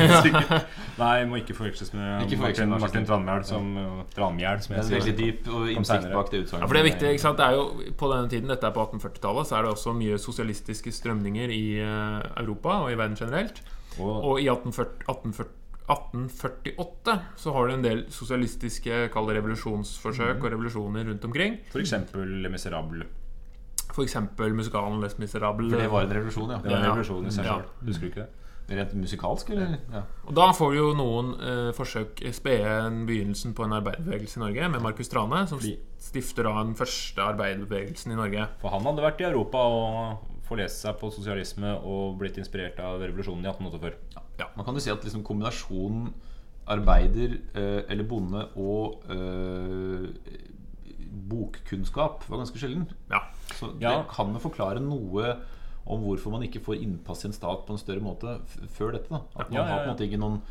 [1.02, 3.06] Nei, må ikke forveksles med Ikke Martin, med Martin.
[3.06, 3.68] Tranmæl som
[4.16, 6.64] som Det jeg er veldig dyp og innsikt bak det utsagnet.
[6.64, 7.38] Ja, for det er viktig, ikke sant?
[7.38, 10.18] Det er jo På denne tiden, dette er på 1840-tallet, så er det også mye
[10.18, 13.62] sosialistiske strømninger i eh, Europa og i verden generelt.
[14.00, 15.46] Og, Og i 1840, 1840,
[15.90, 21.58] 1848 så har du en del sosialistiske kall revolusjonsforsøk revolusjonsforsøk og revolusjoner rundt omkring.
[21.72, 23.06] for eksempel Le Miserable.
[23.90, 24.16] F.eks.
[24.54, 25.72] musikalen Les Miserables.
[25.74, 26.58] For det var en revolusjon, ja.
[26.62, 27.56] Det var en revolusjon i seg Ja.
[27.58, 27.88] selv.
[27.88, 28.30] Husker du ikke det?
[28.70, 29.78] Rent musikalsk, eller?
[29.92, 30.04] Ja.
[30.28, 34.44] Og da får vi jo noen eh, forsøk spede en begynnelsen på en arbeiderbevegelse i
[34.44, 35.60] Norge, med Markus Trane, som
[35.98, 38.46] stifter da den første arbeiderbevegelsen i Norge.
[38.62, 43.00] For han hadde vært i Europa og forlest seg på sosialisme og blitt inspirert av
[43.06, 44.50] revolusjonen i 1848.
[44.58, 46.10] Man kan jo si at liksom kombinasjonen
[46.70, 50.10] arbeider eh, eller bonde og eh,
[51.30, 52.88] bokkunnskap var ganske sjelden.
[53.12, 53.24] Ja.
[53.56, 54.04] Så det Ja.
[54.10, 55.38] kan jo forklare noe
[55.90, 58.40] om hvorfor man ikke får innpass i en stat på en større måte
[58.78, 59.10] før dette.
[59.10, 60.42] da At man Ja, ja, har på en måte ikke noen,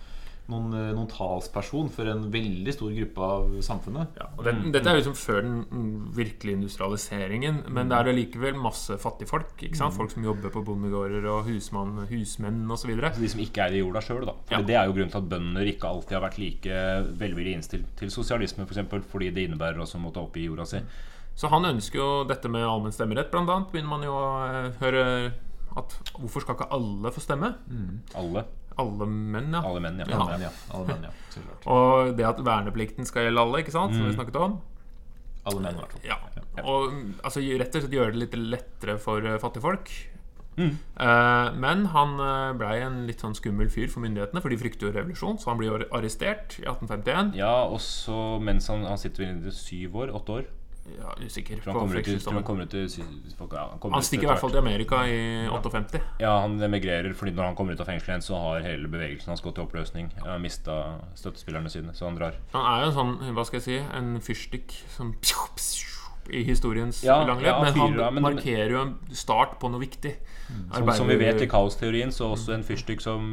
[0.48, 4.16] noen, eh, noen talsperson for en veldig stor gruppe av samfunnet.
[4.20, 4.62] Ja, og mm.
[4.74, 9.52] Dette er jo liksom før den mm, virkelige industrialiseringen, men det er likevel masse fattigfolk.
[9.68, 9.96] ikke sant?
[9.96, 12.94] Folk som jobber på bondegårder og husmann, husmenn osv.
[12.96, 14.36] De som ikke er i jorda sjøl, da.
[14.48, 14.64] For Ja.
[14.68, 16.80] Det er jo grunnen til at bønder ikke alltid har vært like
[17.20, 18.68] velvillig innstilt til sosialisme, f.eks.
[18.68, 20.80] For eksempel, fordi det innebærer også å måtte oppgi jorda si.
[21.38, 23.68] Så han ønsker jo dette med allmenn stemmerett, annet.
[23.70, 25.04] Begynner man jo å eh, høre
[25.78, 27.52] at hvorfor skal ikke alle få stemme?
[28.18, 28.44] Alle.
[28.78, 29.62] Alle menn, ja.
[29.66, 30.06] Alle menn, ja.
[30.14, 30.50] Alle menn, ja.
[30.74, 31.46] Alle menn, ja.
[31.70, 33.96] Og det at verneplikten skal gjelde alle, ikke sant?
[33.96, 34.60] Som vi snakket om.
[35.48, 36.06] Alle menn, i hvert fall.
[36.06, 36.18] Ja.
[36.62, 39.90] Og mm, altså, rett og slett gjøre det litt lettere for eh, fattigfolk.
[40.58, 40.72] Mm.
[40.98, 44.88] Uh, men han uh, blei en litt sånn skummel fyr for myndighetene, for de frykter
[44.88, 47.34] jo revolusjon, så han blir arrestert i 1851.
[47.38, 50.48] Ja, og så mens han, han sitter vel inne i syv år, åtte år
[50.98, 53.94] Ja, usikker på han kommer ut i- han kommer ut i sy- ja, han kommer
[53.94, 56.00] Han stikker i hvert fall til Amerika i 58.
[56.20, 59.26] Ja, han emigrerer fordi når han kommer ut av fengselet igjen, så har hele bevegelsen
[59.28, 60.10] hans gått i oppløsning.
[60.22, 62.34] Han har mista støttespillerne sine, så han drar.
[62.52, 65.14] Han er jo en sånn, hva skal jeg si, en fyrstikk som
[66.30, 67.46] i historiens Ja, langløp.
[67.46, 70.14] ja, men han fyrer, men- markerer jo en start på noe viktig.
[70.74, 73.32] Som, som vi vet i kaosteorien, så også en fyrstikk som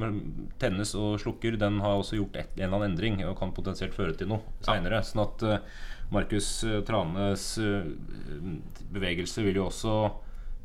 [0.59, 3.93] tennes og slukker, den har også gjort et, en eller annen endring og kan potensielt
[3.93, 5.01] føre til noe seinere.
[5.03, 5.57] Sånn at uh,
[6.13, 7.83] Markus eh, Tranes eh,
[8.93, 9.95] bevegelse vil jo også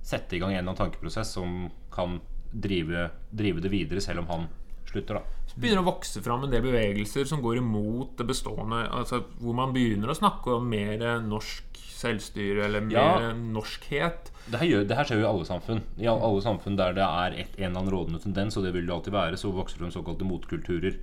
[0.03, 2.19] sette i gang en eller annen tankeprosess som kan
[2.51, 4.47] drive, drive det videre, selv om han
[4.91, 5.37] slutter, da.
[5.51, 8.85] Så begynner det å vokse fram en del bevegelser som går imot det bestående.
[8.95, 13.33] Altså Hvor man begynner å snakke om mer norsk selvstyre eller mer Ja.
[13.35, 14.31] norskhet.
[14.51, 15.83] Det her, gjør, det her skjer jo i alle samfunn.
[16.01, 18.73] I all- alle samfunn der det er et, en eller annen rådende tendens, og det
[18.75, 20.97] vil det alltid være, så vokser det fram såkalte motkulturer.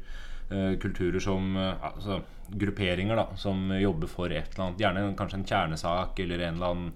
[0.49, 4.79] Eh, kulturer som eh, altså, Grupperinger da som jobber for et eller annet.
[4.79, 6.93] Gjerne kanskje en kjernesak eller en eller annen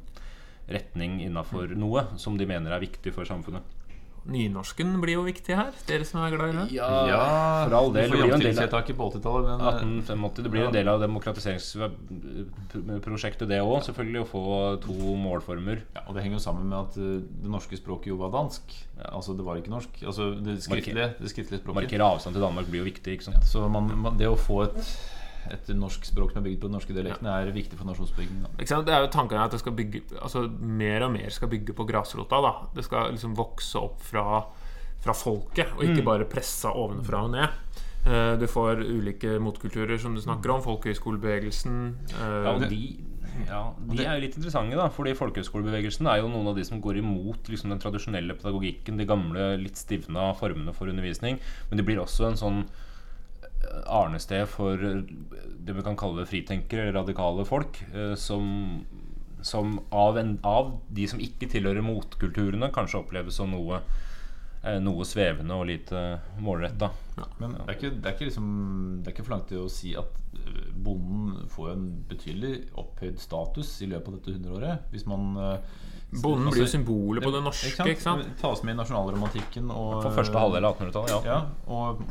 [0.71, 3.65] retning innafor noe som de mener er viktig for samfunnet.
[4.29, 6.65] Nynorsken blir jo viktig her, dere som er glad i det.
[6.77, 6.89] Ja,
[7.65, 8.03] for all del.
[8.05, 10.87] Det blir jo en del jamstillingsvedtaket på 80-tallet, men eh, 1885, Det blir en del
[10.91, 13.79] av demokratiseringsprosjektet, det òg.
[13.87, 14.43] Selvfølgelig å få
[14.85, 15.77] to målformer.
[15.95, 18.63] ja, Og det henger jo sammen med at eh, det norske språket jo var dansk.
[19.09, 19.89] Altså det var ikke norsk.
[20.05, 21.79] Altså det skriftlige, det skriftlige språket.
[21.81, 23.09] Markere avstand til Danmark blir jo viktig.
[23.17, 23.41] ikke sant?
[23.49, 24.77] Så man, man, det å få et,
[25.49, 28.43] et norsk språk som er bygd på den norske dialekten, er viktig for nasjonsbygging.
[28.43, 28.49] Da.
[28.59, 28.85] Ikke sant?
[28.85, 31.87] Det er jo tanken at det skal bygge Altså mer og mer skal bygge på
[31.89, 32.41] grasrota.
[32.41, 34.43] da Det skal liksom vokse opp fra,
[35.01, 37.49] fra folket, og ikke bare pressa ovenfra og ned.
[38.05, 40.61] Eh, Du får ulike motkulturer som du snakker om.
[40.61, 41.95] Folkehøyskolebevegelsen.
[42.13, 42.97] eh, Ja, og de,
[43.47, 44.89] ja, de er jo litt interessante, da.
[44.89, 49.05] Fordi folkehøyskolebevegelsen er jo noen av de som går imot liksom, den tradisjonelle pedagogikken, de
[49.05, 51.39] gamle, litt stivna formene for undervisning.
[51.69, 52.65] Men de blir også en sånn
[53.85, 54.77] arnested for
[55.61, 58.83] det vi kan kalle fritenkere, eller radikale folk, eh, som
[59.41, 63.79] som av, en, av de som ikke tilhører motkulturene, kanskje oppleves som noe
[64.61, 66.01] eh, noe svevende og lite
[66.41, 66.91] målretta.
[67.39, 68.51] Men det er, ikke, det, er ikke liksom,
[69.01, 73.17] det er ikke for langt til å si at eh, bonden får en betydelig opphøyd
[73.21, 74.91] status i løpet av dette hundreåret.
[74.93, 75.33] Hvis man
[76.11, 78.25] Bonden altså- blir jo symbolet på det norske, ikke sant?
[78.41, 79.69] Tas med i nasjonalromantikken.
[79.71, 81.37] Og, For første halvdel av 1800-tallet, ja.
[81.37, 81.37] Ja,
[81.71, 82.01] og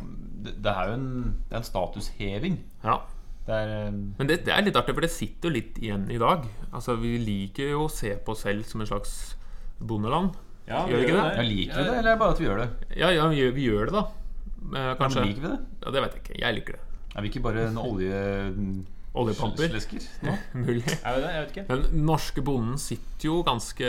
[0.45, 1.09] det, det er jo en,
[1.49, 2.59] det er en statusheving.
[2.85, 2.99] Ja.
[3.47, 6.07] Det er eh, Men det, det er litt artig, for det sitter jo litt igjen
[6.13, 6.45] i dag.
[6.71, 9.15] Altså Vi liker jo å se på oss selv som en slags
[9.81, 10.37] bondeland.
[10.69, 11.25] Ja, Gjør vi ikke det?
[11.35, 12.69] ja, Liker vi det, eller er det bare at vi gjør det?
[13.01, 14.05] Ja, ja vi, gjør, vi gjør det, da.
[14.71, 15.21] Eh, kanskje.
[15.25, 15.59] men liker vi det?
[15.83, 16.39] Ja, Det vet jeg ikke.
[16.45, 16.83] Jeg liker det.
[17.17, 18.21] Er vi ikke bare en olje...
[19.11, 19.73] Oljepamper.
[19.73, 20.33] Slesker nå?
[20.63, 20.85] Mulig.
[20.87, 21.65] Jeg vet ikke.
[21.67, 23.89] Den norske bonden sitter jo ganske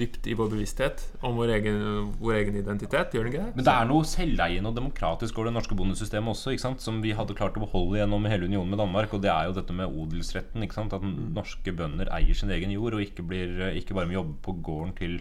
[0.00, 1.80] dypt i vår bevissthet om vår egen,
[2.22, 3.12] vår egen identitet.
[3.12, 3.56] Gjør den ikke det?
[3.58, 6.84] Men det er noe selveiende og demokratisk over det norske bondesystemet også, ikke sant?
[6.84, 9.12] som vi hadde klart å beholde gjennom hele unionen med Danmark.
[9.12, 10.64] Og det er jo dette med odelsretten.
[10.64, 10.96] Ikke sant?
[10.96, 14.56] At norske bønder eier sin egen jord, og ikke, blir, ikke bare må jobbe på
[14.70, 15.18] gården til,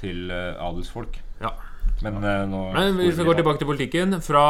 [0.00, 1.20] til eh, adelsfolk.
[1.42, 1.52] Ja.
[2.00, 4.44] Men eh, nå Men hvis vi går tilbake til politikken Fra,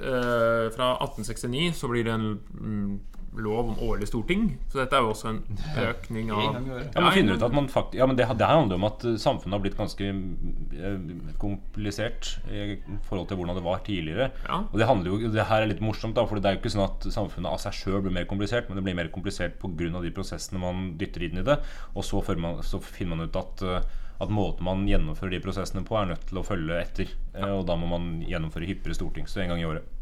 [0.00, 2.94] eh, fra 1869 så blir det en mm,
[3.42, 4.48] lov om årlig storting.
[4.72, 5.40] Så dette er jo også en
[5.82, 6.56] økning av.
[6.94, 9.04] Ja, man finner ut at man faktisk ja, men det, det her handler om at
[9.06, 10.96] eh, samfunnet har blitt ganske eh,
[11.42, 14.30] komplisert i forhold til hvordan det var tidligere.
[14.46, 14.62] Ja.
[14.64, 16.74] Og det handler jo, det her er litt morsomt, da, for det er jo ikke
[16.76, 19.92] sånn at samfunnet av seg sjøl blir mer komplisert, men det blir mer komplisert pga.
[20.02, 21.60] de prosessene man dytter inn i det.
[21.94, 25.84] Og så, man, så finner man ut at, eh, at måten man gjennomfører de prosessene
[25.86, 27.12] på, er nødt til å følge etter.
[27.34, 27.52] Ja.
[27.56, 29.95] Og da må man gjennomføre hyppigere storting, så en gang i året.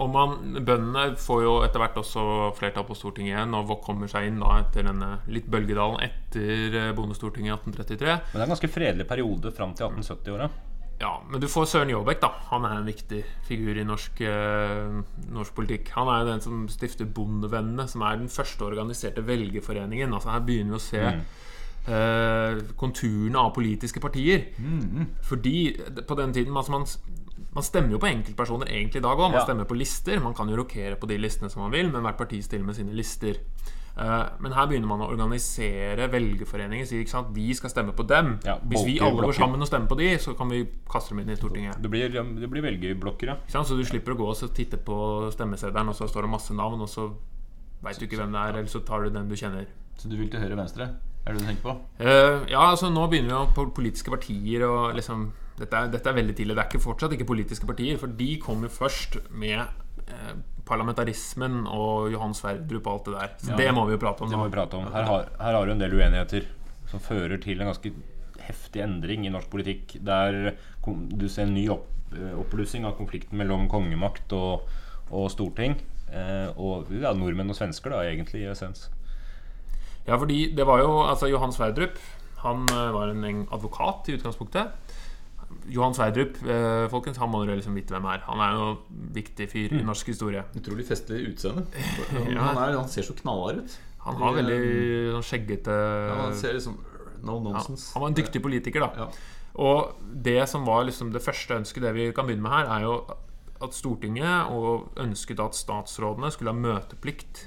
[0.00, 2.22] Og man, Bøndene får jo etter hvert også
[2.56, 6.92] flertall på Stortinget igjen og kommer seg inn da etter denne litt bølgedalen etter eh,
[6.96, 8.16] Bondestortinget i 1833.
[8.16, 10.48] Men det er en ganske fredelig periode fram til 1870-åra.
[11.00, 12.28] Ja, Men du får Søren Jåbæk, da.
[12.50, 14.98] Han er en viktig figur i norsk, eh,
[15.32, 15.92] norsk politikk.
[15.96, 20.12] Han er jo den som stifter Bondevennene, som er den første organiserte velgerforeningen.
[20.12, 21.04] Altså Her begynner vi å se
[21.88, 24.50] eh, konturene av politiske partier.
[25.24, 25.56] Fordi
[26.06, 26.84] på den tiden altså man,
[27.54, 29.30] man stemmer jo på enkeltpersoner egentlig i dag òg.
[29.30, 29.44] Man Ja.
[29.44, 30.20] stemmer på lister.
[30.20, 32.76] Man kan jo rokere på de listene som man vil, men hvert parti stiller med
[32.76, 33.36] sine lister.
[33.98, 36.86] Eh, men her begynner man å organisere velgerforeninger.
[36.86, 38.38] Sier ikke sant, vi skal stemme på dem.
[38.44, 41.20] Ja, Hvis vi alle går sammen og stemmer på de, så kan vi kaste dem
[41.20, 41.82] inn i Stortinget.
[41.82, 43.36] Det blir, det blir velgerblokker, ja.
[43.48, 46.54] Så du slipper å gå og så titte på stemmeseddelen, og så står det masse
[46.54, 47.10] navn, og så
[47.82, 49.66] veit du ikke hvem det er, eller så tar du den du kjenner.
[49.98, 50.88] Så du vil til høyre-venstre?
[51.26, 51.74] Er det du tenker på?
[52.00, 56.16] Uh, ja, altså nå begynner vi på politiske partier og liksom dette er, dette er
[56.16, 56.56] veldig tidlig.
[56.56, 59.60] Det er ikke fortsatt ikke politiske partier, for de kom jo først med
[60.08, 60.32] eh,
[60.70, 63.34] parlamentarismen og Johan Sverdrup og alt det der.
[63.44, 63.56] Så Ja.
[63.60, 64.88] det må vi jo prate om Det må vi prate om.
[64.92, 66.46] Her har, her har du en del uenigheter
[66.90, 67.92] som fører til en ganske
[68.40, 69.98] heftig endring i norsk politikk.
[70.02, 70.54] Der
[70.86, 74.64] du ser en ny opp, eh, oppblussing av konflikten mellom kongemakt og,
[75.10, 75.76] og storting.
[76.10, 78.88] Eh, og ja, nordmenn og svensker, da, egentlig, i essens.
[80.08, 81.98] Ja, fordi det var jo altså Johan Sverdrup.
[82.42, 84.72] Han eh, var en advokat i utgangspunktet.
[85.70, 88.22] Johan Sverdrup, eh, folkens, han må dere liksom vite hvem er.
[88.26, 90.42] Han er jo en viktig fyr i norsk historie.
[90.58, 91.66] Utrolig festlig utseende.
[92.30, 92.42] Ja.
[92.42, 93.76] Han, er, han ser så knallhard ut.
[94.04, 94.60] Han har veldig
[95.14, 96.78] sånn skjeggete Ja, han ser liksom
[97.20, 97.90] no Ja, nonsense.
[97.92, 99.04] han var en dyktig politiker, da.
[99.04, 99.36] Ja.
[99.60, 102.86] Og det som var liksom det første ønsket, det vi kan begynne med her, er
[102.86, 102.94] jo
[103.60, 107.44] at Stortinget og ønsket at statsrådene skulle ha møteplikt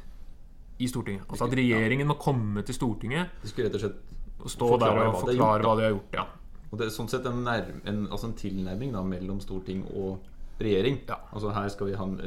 [0.84, 1.26] i Stortinget.
[1.30, 4.14] Altså at regjeringen må komme til Stortinget De skulle rett og
[4.44, 6.16] og stå der og forklare hva de har gjort.
[6.18, 6.26] Ja.
[6.74, 10.24] Og det er sånn sett en, en, altså en tilnærming da, mellom storting og
[10.64, 11.00] regjering.
[11.10, 11.20] Ja.
[11.34, 12.18] Altså Her skal vi ha en,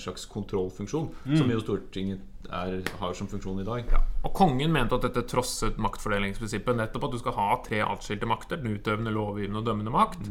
[0.00, 1.36] slags kontrollfunksjon, Mm.
[1.40, 3.88] som jo Stortinget er, har som funksjon i dag.
[4.24, 6.76] Og kongen mente at dette trosset maktfordelingsprinsippet.
[6.76, 8.60] Nettopp at du skal ha tre atskilte makter.
[8.60, 10.28] Den utøvende, lovgivende og dømmende makt.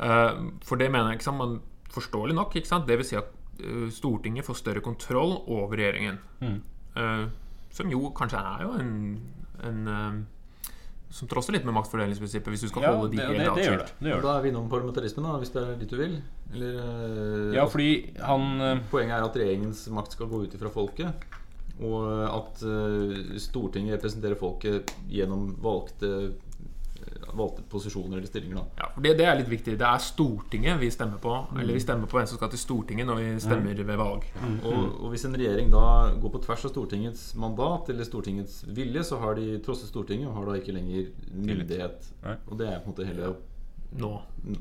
[0.00, 1.60] Eh, for det mener jeg ikke sant, man
[1.94, 2.56] Forståelig nok.
[2.58, 2.88] ikke sant?
[2.88, 3.28] Det vil si at
[3.62, 6.18] uh, Stortinget får større kontroll over regjeringen.
[6.42, 7.26] Eh,
[7.70, 9.20] som jo kanskje er jo en,
[9.62, 10.26] en
[11.14, 13.64] Som trosser litt med maktfordelingsprinsippet, hvis du skal Ja, holde de det, helt det, det
[13.68, 13.84] gjør det.
[13.86, 14.00] atskilt.
[14.02, 16.16] det, gjør Da er vi innom parlamentarismen, da, hvis det er dit du vil.
[16.52, 20.72] Eller eh, Ja, fordi han eh, Poenget er at regjeringens makt skal gå ut ifra
[20.74, 21.28] folket.
[21.82, 26.10] Og at eh, Stortinget representerer folket gjennom valgte,
[27.34, 28.56] valgte posisjoner eller stillinger.
[28.56, 28.64] Da.
[28.78, 29.76] Ja, for det, det er litt viktig.
[29.80, 31.32] Det er Stortinget vi stemmer på.
[31.58, 34.26] Eller vi stemmer på hvem som skal til Stortinget når vi stemmer ved valg.
[34.62, 35.86] Og, og hvis en regjering da
[36.22, 40.38] går på tvers av Stortingets mandat eller Stortingets vilje, så har de trosset Stortinget og
[40.38, 42.12] har da ikke lenger myndighet.
[42.46, 43.34] Og det er på en måte hele
[43.94, 44.08] Nå.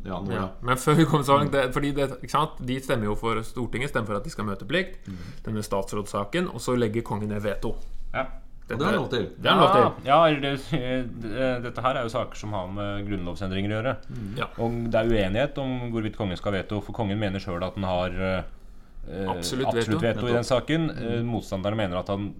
[0.05, 0.35] Ja, nå, Ja.
[0.35, 0.49] ja.
[0.61, 2.59] Men før vi kommer så langt det, Fordi det, ikke sant?
[2.61, 5.07] De stemmer jo for Stortinget stemmer for at de skal ha møteplikt.
[5.45, 6.51] Denne statsrådssaken.
[6.53, 7.75] Og så legger kongen ned veto.
[8.13, 8.27] ja.
[8.63, 9.25] Og det er lov til.
[9.43, 10.07] Det er lov til.
[10.07, 13.95] Ja, ja det, eh, dette her er jo saker som har med grunnlovsendringer å gjøre.
[14.39, 14.47] Ja.
[14.63, 17.89] Og det er uenighet om hvorvidt kongen skal veto, for kongen mener sjøl at han
[17.89, 18.41] har eh,
[19.27, 20.23] Absolutt absolutt veto.
[20.23, 20.89] veto, i den saken.
[20.95, 21.27] Mm.
[21.27, 22.31] Motstanderne mener at han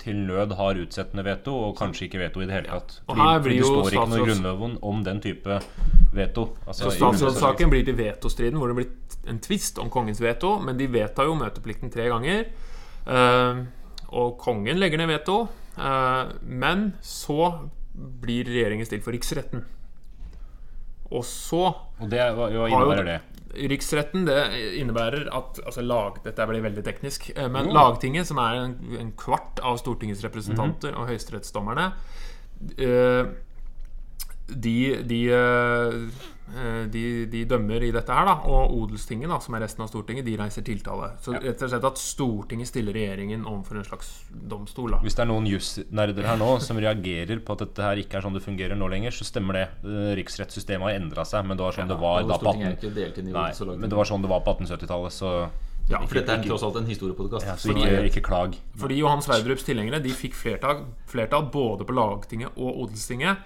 [0.00, 2.98] til nød har utsettende veto, og kanskje ikke veto i det hele tatt.
[3.08, 5.60] Og her blir jo det står ikke noe i Grunnloven om den type
[6.16, 6.48] veto.
[6.66, 10.56] Altså, Så i statsrådssaken blir til vetostriden, hvor det blir en tvist om kongens veto.
[10.62, 12.48] Men de vedtar jo møteplikten tre ganger.
[13.06, 13.64] Uh,
[14.12, 15.46] og kongen legger ned veto.
[15.76, 19.64] Eh, men så blir regjeringen stilt for riksretten.
[21.12, 21.64] Og så
[22.00, 23.18] Og det, hva, innebærer det?
[23.70, 24.40] Riksretten det
[24.80, 27.30] innebærer at altså lag, Dette blir veldig teknisk.
[27.36, 27.72] eh, Men Jo.
[27.78, 31.92] Lagtinget, som er en, en kvart av Stortingets representanter og høyesterettsdommerne
[32.78, 33.24] eh,
[34.46, 38.36] de, de, eh, de, de dømmer i dette her, da.
[38.46, 41.10] Og Odelstinget, da, som er resten av Stortinget, de reiser tiltale.
[41.22, 44.94] Så rett og slett at Stortinget stiller regjeringen overfor en slags domstol.
[44.94, 48.20] da Hvis det er noen jusnerder her nå som reagerer på at dette her ikke
[48.20, 49.66] er sånn det fungerer nå lenger, så stemmer det.
[49.82, 52.74] Eh, Riksrettssystemet har endra seg, men det var sånn det var da på 18...
[52.78, 55.36] ikke delt inn i Nei, men det var sånn det var på 1870-tallet, så
[55.86, 57.46] Ja, For dette er tross alt en historiepodkast.
[57.46, 58.56] ja, Så ikke, ikke klag.
[58.78, 63.38] Fordi Johan Sverdrups tilhengere De fikk flertall, flertall både på Lagtinget og Odelstinget,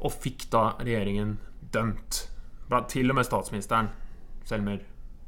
[0.00, 1.38] og fikk da regjeringen
[1.74, 2.24] dømt
[2.68, 3.86] Ble, Til og med statsministeren,
[4.44, 4.82] Selmer,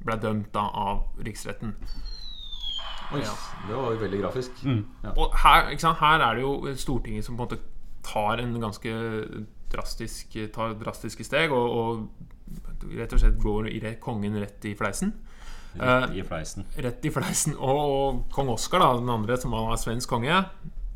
[0.05, 1.75] ble dømt da av riksretten.
[3.13, 3.33] Oi, Ja.
[3.67, 4.61] det var jo veldig grafisk.
[4.65, 5.15] Ja.
[5.17, 7.63] Og her, ikke sant, her er det jo Stortinget som på en måte
[8.05, 8.93] tar en ganske
[9.73, 15.15] drastisk Tar drastiske steg og, og rett og slett går i kongen rett i fleisen.
[15.79, 16.67] Rett i fleisen.
[16.77, 17.55] Rett i fleisen.
[17.57, 20.45] Og, og kong Oskar, den andre som var svensk konge,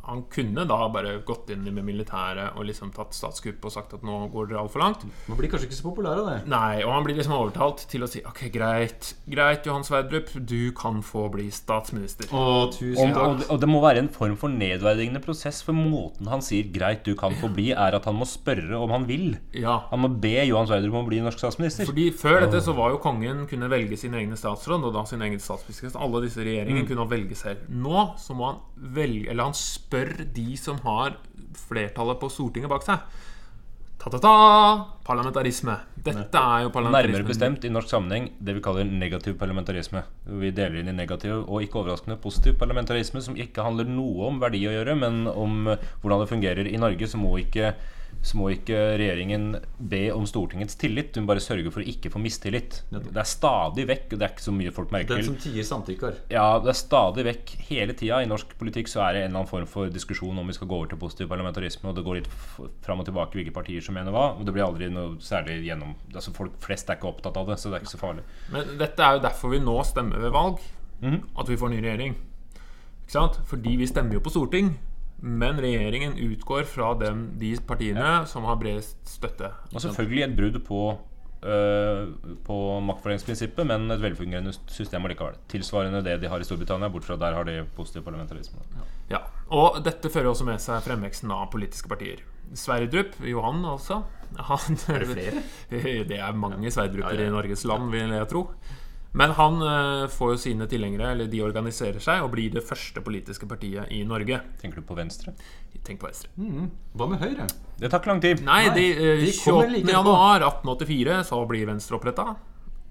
[0.07, 4.05] han kunne da bare gått inn med militæret og liksom tatt statskupp og sagt at
[4.07, 5.05] nå går dere altfor langt.
[5.29, 6.37] Man blir kanskje ikke så populær av det.
[6.51, 10.73] Nei, og han blir liksom overtalt til å si Ok, greit, greit, Johan Sverdrup, du
[10.77, 12.29] kan få bli statsminister.
[12.33, 13.51] Å, tusen og, takk.
[13.53, 17.15] og det må være en form for nedverdigende prosess, for måten han sier 'greit, du
[17.19, 19.37] kan få bli', er at han må spørre om han vil.
[19.53, 21.87] Ja, Han må be Johan Sverdrup om å bli norsk statsminister.
[21.89, 25.23] Fordi Før dette så var jo kongen kunne velge sin egne statsråd og da sin
[25.23, 25.95] egen statsminister.
[26.01, 27.67] Alle disse regjeringene kunne velge selv.
[27.69, 28.61] Nå så må han
[28.95, 29.94] velge Eller han spør
[30.35, 31.17] de som har
[31.69, 33.05] flertallet på Stortinget bak seg.
[34.05, 34.31] Ta-ta-ta!
[35.07, 35.79] Parlamentarisme.
[36.05, 37.15] Dette er jo parlamentarisme.
[37.15, 40.03] Nærmere bestemt i norsk sammenheng det vi kaller negativ parlamentarisme.
[40.43, 44.43] Vi deler inn i negativ og ikke overraskende positiv parlamentarisme, som ikke handler noe om
[44.43, 46.69] verdi å gjøre, men om eh, hvordan det fungerer.
[46.69, 47.73] I Norge så må ikke,
[48.23, 52.21] så må ikke regjeringen be om Stortingets tillit, hun bare sørger for å ikke få
[52.23, 52.83] mistillit.
[52.93, 55.21] Det er stadig vekk, og det er ikke så mye folk merker.
[55.21, 56.21] Den som tier, samtykker.
[56.33, 59.43] Ja, det er stadig vekk hele tida i norsk politikk så er det en eller
[59.43, 62.21] annen form for diskusjon om vi skal gå over til positiv parlamentarisme, og det går
[62.21, 62.31] litt
[62.85, 65.95] fram og tilbake hvilke partier som mener hva, og det blir aldri noe særlig gjennom
[66.15, 68.25] Altså Folk flest er ikke opptatt av det, så det er ikke så farlig.
[68.55, 70.63] Men dette er jo derfor vi nå stemmer ved valg.
[71.05, 72.15] At vi får ny regjering.
[73.05, 73.39] Ikke sant?
[73.51, 74.71] Fordi vi stemmer jo på storting.
[75.25, 79.49] Men regjeringen utgår fra dem, de partiene som har bredest støtte.
[79.73, 80.81] Og selvfølgelig et brudd på
[81.45, 82.11] øh,
[82.45, 85.39] på maktfordelingsprinsippet, men et velfungerende system allikevel.
[85.49, 88.61] Tilsvarende det de har i Storbritannia, bort fra der har de positiv parlamentarisme.
[89.11, 92.21] Ja, Og dette fører også med seg fremveksten av politiske partier.
[92.55, 94.03] Sverdrup, Johan altså
[94.37, 95.43] han, Er det flere?
[96.11, 97.29] Det er mange Sverdruper Ja, ja.
[97.29, 98.49] i Norges land, vil jeg tro.
[99.15, 103.03] Men han eh, får jo sine tilhengere, eller de organiserer seg og blir det første
[103.05, 104.41] politiske partiet i Norge.
[104.61, 105.37] Tenker du på Venstre?
[105.85, 106.31] Tenk på Venstre.
[106.99, 107.47] Hva med Høyre?
[107.79, 108.43] Det tar ikke lang tid.
[108.47, 109.95] Nei, de, eh, de kommer 28.
[109.95, 112.35] januar 1884 så blir Venstre oppretta.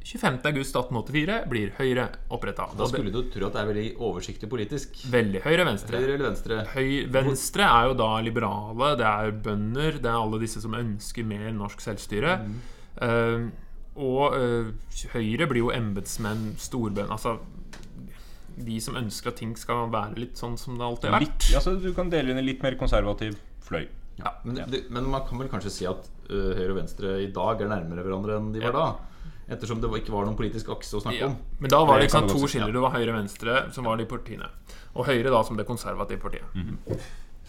[0.04, 0.40] 25.
[0.50, 2.68] august 1884 blir Høyre oppretta.
[2.78, 5.00] Da skulle du tro at det er veldig oversiktlig politisk.
[5.12, 6.00] Veldig høyre-venstre.
[6.00, 6.60] Høyre eller venstre?
[6.74, 11.28] Høy, venstre er jo da liberale, det er bønder, det er alle disse som ønsker
[11.28, 12.36] mer norsk selvstyre.
[13.08, 13.48] Eh,
[13.96, 14.72] og eh,
[15.14, 17.38] Høyre blir jo embetsmenn, storbønder Altså
[18.54, 21.48] de som ønsker at ting skal være litt sånn som det alltid har vært.
[21.50, 23.88] Ja, altså, du kan dele inn i litt mer konservativ fløy.
[24.20, 27.32] Ja, men, det, men man kan vel kanskje si at uh, høyre og venstre i
[27.34, 28.86] dag er nærmere hverandre enn de var da?
[29.54, 31.32] Ettersom det ikke var noen politisk akse å snakke Ja.
[31.32, 31.40] om.
[31.60, 32.72] Men da var det du to skiller.
[32.72, 34.48] Det var høyre og venstre som var de partiene.
[34.94, 36.46] Og Høyre da som det konservative partiet.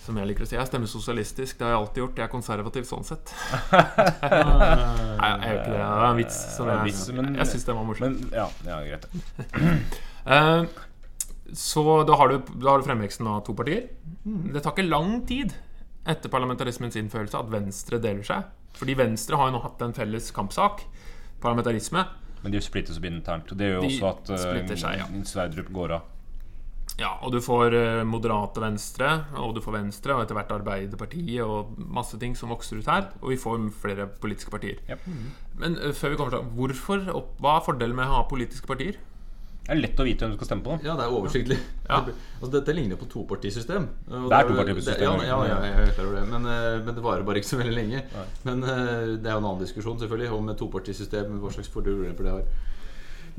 [0.05, 0.57] Som jeg liker å si.
[0.59, 1.57] Jeg stemmer sosialistisk.
[1.57, 2.19] Det har jeg alltid gjort.
[2.21, 3.31] Jeg er konservativ sånn sett.
[3.73, 5.79] Nei, jeg gjør ikke det.
[5.79, 8.19] Det er en vits som jeg, vits, men- jeg syns den var morsom.
[8.19, 9.09] Men ja, ja greit.
[10.25, 10.63] Eh,
[11.53, 13.91] så da har, du, da har du fremveksten av to partier.
[14.25, 15.53] Det tar ikke lang tid
[16.09, 18.47] etter parlamentarismens innførelse at Venstre deler seg.
[18.79, 20.81] Fordi Venstre har jo nå hatt en felles kampsak.
[21.45, 22.07] Parlamentarisme.
[22.41, 23.53] Men de splittes opp internt.
[23.53, 25.11] Og det gjør jo De også at uh, seg, ja.
[25.29, 26.09] Sverdrup går av.
[27.01, 29.09] Ja, og du får eh, moderate Venstre,
[29.43, 33.09] og du får Venstre, og etter hvert Arbeiderpartiet, og masse ting som vokser ut her.
[33.23, 34.79] Og vi får flere politiske partier.
[34.87, 35.09] Yep.
[35.59, 38.71] Men eh, før vi kommer til hvorfor, opp, Hva er fordelen med å ha politiske
[38.71, 39.01] partier?
[39.65, 40.75] Det er lett å vite hvem du skal stemme på.
[40.85, 41.57] Ja, det er oversiktlig.
[41.89, 42.03] Ja.
[42.05, 43.87] Altså, dette ligner på topartisystem.
[44.11, 45.25] Og Det er topartisystem, Ja, ja.
[45.25, 46.25] ja, ja, jeg er klar over det.
[46.29, 48.03] Men, eh, men det varer bare ikke så veldig lenge.
[48.45, 51.39] Men eh, det er jo en annen diskusjon selvfølgelig om et topartisystem.
[51.41, 52.45] Hva slags fordeler det har.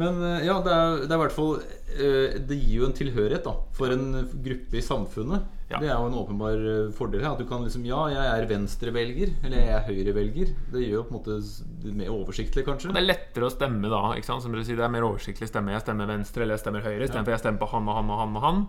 [0.02, 2.96] Men eh, ja, det er, det er i hvert fall eh, Det gir jo en
[2.98, 4.10] tilhørighet da for en
[4.44, 5.46] gruppe i samfunnet.
[5.72, 5.80] Ja.
[5.82, 7.34] Det er jo en åpenbar eh, fordel her.
[7.34, 9.36] At du kan liksom Ja, jeg er venstrevelger.
[9.44, 10.52] Eller jeg er høyrevelger.
[10.74, 12.92] Det gjør jo på en måte mer oversiktlig, kanskje.
[12.96, 14.02] Det er lettere å stemme da.
[14.18, 14.46] ikke sant?
[14.46, 15.76] Som dere sier, Det er mer oversiktlig stemme.
[15.76, 18.22] Jeg stemmer venstre eller jeg stemmer høyre istedenfor jeg stemmer på han og han og
[18.24, 18.66] han og han.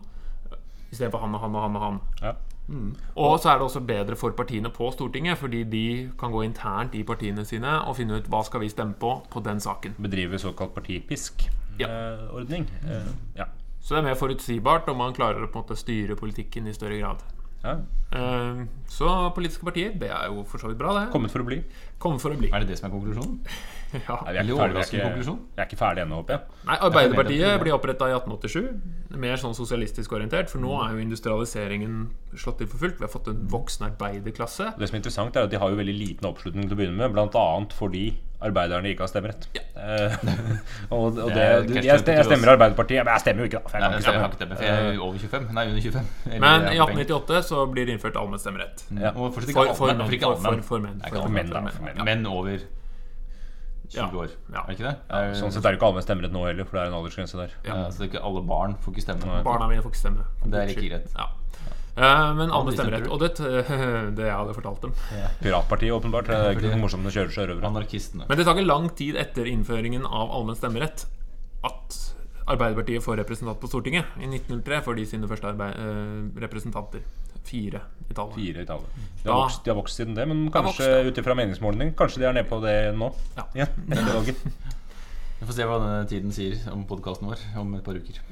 [0.96, 2.00] Istedenfor han og han og han og han.
[2.22, 2.32] Ja.
[3.14, 5.82] Og så er det også bedre for partiene på Stortinget, fordi de
[6.18, 9.42] kan gå internt i partiene sine og finne ut hva skal vi stemme på på
[9.44, 9.94] den saken.
[10.02, 12.66] Bedriver såkalt partipisk-ordning.
[13.36, 13.44] ja.
[13.80, 16.72] Så det er mer forutsigbart, og man klarer å på en måte styre politikken i
[16.74, 17.22] større grad.
[17.62, 17.76] ja.
[18.12, 21.12] Eh, Så politiske partier, det er jo for så vidt bra, det.
[21.12, 21.60] Kommet for å bli.
[21.98, 22.50] Kommer for å bli.
[22.52, 23.38] Er det det som er konklusjonen?
[24.06, 24.18] Ja.
[24.26, 26.60] Nei, vi er ikke ferdig, vi er ikke, vi er ikke ferdig ennå, håper jeg.
[26.68, 29.16] Nei, Arbeiderpartiet blir oppretta i 1887.
[29.26, 31.98] Mer sånn sosialistisk orientert, for nå er jo industrialiseringen
[32.36, 33.00] slått til for fullt.
[33.00, 34.72] Vi har fått en voksen arbeiderklasse.
[34.76, 37.00] Det som er interessant er at De har jo veldig liten oppslutning til å begynne
[37.00, 37.46] med, bl.a.
[37.78, 38.06] fordi
[38.46, 39.46] arbeiderne ikke har stemmerett.
[39.56, 39.62] Ja.
[40.92, 43.70] og, og Det det, jeg, jeg stemmer Arbeiderpartiet, men jeg stemmer jo ikke, da.
[43.70, 45.46] For jeg Nei, kan jeg har ikke stemme, for jeg er over 25.
[45.56, 46.10] Nei, under 25.
[46.36, 48.84] Eller Men i 1898 så blir det innført allmenn stemmerett.
[48.92, 49.14] Ja.
[49.14, 50.66] Og fortsatt ikke For, for, for for, for, allmenn.
[50.68, 51.00] for menn.
[51.06, 51.96] For For menn, menn, for For menn.
[51.96, 52.10] menn.
[52.10, 52.66] Menn over
[53.88, 54.08] 20 Ja.
[54.22, 54.28] år.
[54.52, 54.60] Ja.
[54.66, 54.94] Er ikke det?
[55.10, 56.98] Er, Sånn sett er det ikke alle med stemmerett nå heller, for det er en
[57.00, 57.50] aldersgrense der.
[57.64, 59.42] ja, så det er ikke alle barn får ikke stemme.
[59.44, 60.24] Barna mine får ikke stemme.
[60.46, 61.12] Det er ikke greit.
[61.16, 61.28] Ja.
[61.96, 63.06] Eh, men alle med stemmerett.
[63.08, 63.30] Og det,
[64.16, 64.92] det jeg hadde fortalt dem.
[65.40, 66.26] Piratpartiet, åpenbart.
[66.28, 67.64] Det er ikke noe morsomt å kjøre sjørøvere.
[67.70, 68.26] Anarkistene.
[68.28, 71.06] Men det tar ikke lang tid etter innføringen av allmenn stemmerett
[71.64, 72.02] at
[72.46, 74.04] Arbeiderpartiet får representant på Stortinget.
[74.22, 77.00] I 1903 får de sine første arbeid, eh, representanter.
[77.46, 78.34] Fire i tallet.
[78.34, 79.02] Fire i tallet.
[79.22, 81.02] De har, vokst, de har vokst siden det, men kanskje ja.
[81.06, 83.10] ut ifra meningsmålingen Kanskje de er nede på det nå?
[83.38, 83.46] Ja.
[83.66, 84.42] etter valget.
[85.38, 88.22] Vi får se hva denne tiden sier om podkasten vår om et par uker.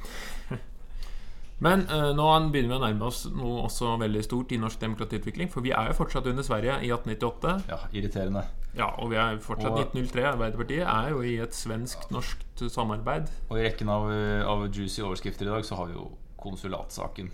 [1.64, 5.50] Men eh, nå begynner vi å nærme oss noe også veldig stort i norsk demokratiutvikling.
[5.52, 7.54] For vi er jo fortsatt under Sverige i 1898.
[7.70, 8.46] Ja, irriterende.
[8.74, 10.24] Ja, og vi er fortsatt Og- 1903.
[10.32, 13.30] Arbeiderpartiet er jo i et svensk-norskt samarbeid.
[13.50, 14.08] Og i rekken av,
[14.48, 16.08] av juicy overskrifter i dag så har vi jo
[16.40, 17.30] konsulatsaken.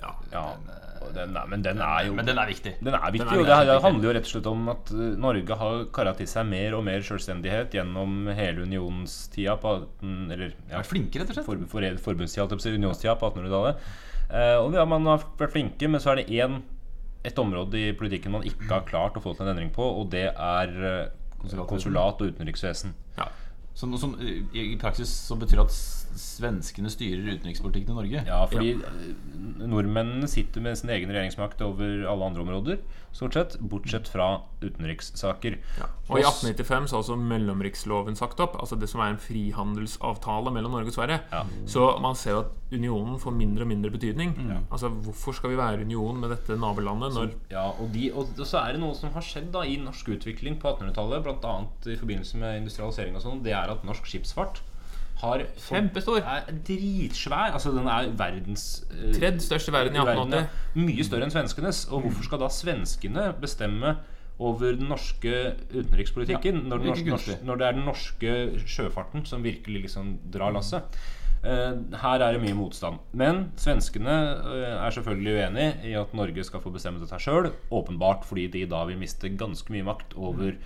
[0.00, 0.12] Ja.
[0.32, 0.42] Ja,
[1.04, 2.74] og den er, men den er jo Men den er viktig.
[2.80, 4.92] Den er viktig, Den er og det, det handler jo rett og slett om at
[4.94, 10.14] uh, Norge har kara til seg mer og mer selvstendighet gjennom hele unionstida på 18,
[10.34, 11.48] Eller ja, flinke, rett og slett.
[11.48, 13.84] for, for, forbundstida, unionstida på 1800-tallet.
[14.30, 16.62] Eh, og ja, man har vært flinke, men så er det én
[17.24, 20.10] et område i politikken man ikke har klart å få til en endring på, og
[20.12, 22.94] det er eh, konsulat og utenriksvesen.
[23.20, 23.30] ja.
[23.74, 25.78] Som, som i, I praksis så betyr det at
[26.18, 28.24] svenskene styrer utenrikspolitikken i Norge.
[28.26, 28.92] Ja, fordi ja.
[29.64, 32.82] nordmennene sitter med sin egen regjeringsmakt over alle andre områder,
[33.14, 34.28] stort sett, bortsett fra
[34.62, 35.58] utenrikssaker.
[35.78, 35.88] Ja.
[36.08, 38.58] Og i 1895 så er også mellomriksloven sagt opp.
[38.60, 41.20] Altså det som er en frihandelsavtale mellom Norge og Sverige.
[41.32, 41.44] Ja.
[41.70, 44.34] Så man ser jo at unionen får mindre og mindre betydning.
[44.34, 44.66] Mm.
[44.66, 48.64] Altså Hvorfor skal vi være union med dette nabolandet når Ja, og, de, og så
[48.64, 51.56] er det noe som har skjedd da i norsk utvikling på 1800-tallet, bl.a.
[51.86, 54.64] i forbindelse med industrialisering og sånn, det er at norsk skipsfart
[55.24, 56.20] har Kjempestor.
[56.20, 57.54] Er dritsvær.
[57.56, 60.60] Altså, den er verdens uh, Tredje største i verden i i 1880.
[60.80, 61.84] Mye større enn svenskenes.
[61.90, 63.96] Og hvorfor skal da svenskene bestemme
[64.42, 65.34] over den norske
[65.70, 68.32] utenrikspolitikken Ja, når, den norske, norske, når det er den norske
[68.66, 70.96] sjøfarten som virkelig liksom drar lasset?
[71.44, 73.02] Uh, her er det mye motstand.
[73.12, 77.50] Men svenskene uh, er selvfølgelig uenig i at Norge skal få bestemme dette sjøl.
[77.74, 80.56] Åpenbart fordi de da vil miste ganske mye makt over,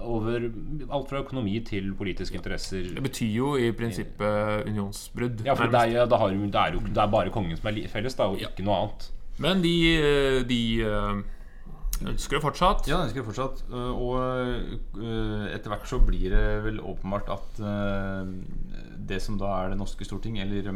[0.00, 0.48] over
[0.90, 2.88] alt fra økonomi til politiske interesser.
[2.96, 5.44] Det betyr jo i prinsippet unionsbrudd.
[5.46, 7.80] Ja, for det er, det, har, det, er jo, det er bare kongen som er
[7.92, 9.08] felles, da, og ikke noe annet.
[9.42, 11.22] Men de, eh, de eh,
[12.06, 12.88] ønsker det fortsatt.
[12.90, 13.64] Ja, ønsker det fortsatt.
[13.72, 14.20] Øh, Og
[15.00, 17.64] øh, etter hvert så blir det vel åpenbart at
[19.06, 20.72] det som da er det norske storting, eller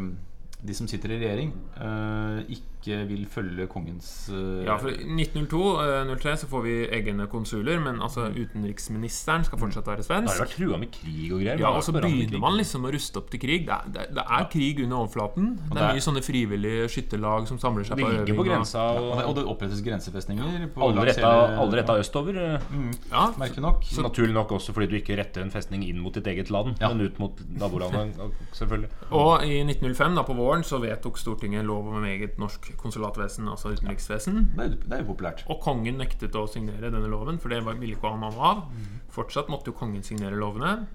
[0.67, 6.35] de som sitter i regjering, øh, ikke vil følge kongens øh, Ja, for I 1902-03
[6.41, 10.31] så får vi egne konsuler, men altså utenriksministeren skal fortsatt være svensk.
[10.31, 11.59] Da har det vært trua med krig og greier.
[11.61, 13.65] Ja, og så på begynner man liksom å ruste opp til krig.
[13.67, 15.51] Det er, det, det er krig under overflaten.
[15.61, 18.39] Det det er mye sånne frivillige skytterlag som samler seg på på øving.
[18.41, 22.41] og- grensa, og, det, og og det opprettes grensefestninger på alle retta, alle retta østover.
[22.71, 23.83] mm, Ja, Merkelig nok.
[23.85, 26.75] Så naturlig nok også fordi du ikke retter en festning inn mot ditt eget land,
[26.81, 26.89] Ja.
[26.93, 28.17] men ut mot nabolandet,
[28.59, 28.89] selvfølgelig.
[29.11, 33.71] Og i 1905, da på våren, så vedtok Stortinget lov om eget norsk konsulatvesen, altså
[33.75, 34.55] utenriksvesen.
[34.55, 35.43] Det jo- det er jo populært.
[35.49, 38.63] Og kongen nektet å signere denne loven, for det ville ikke han ha av.
[39.11, 40.87] Fortsatt måtte jo kongen signere lovene.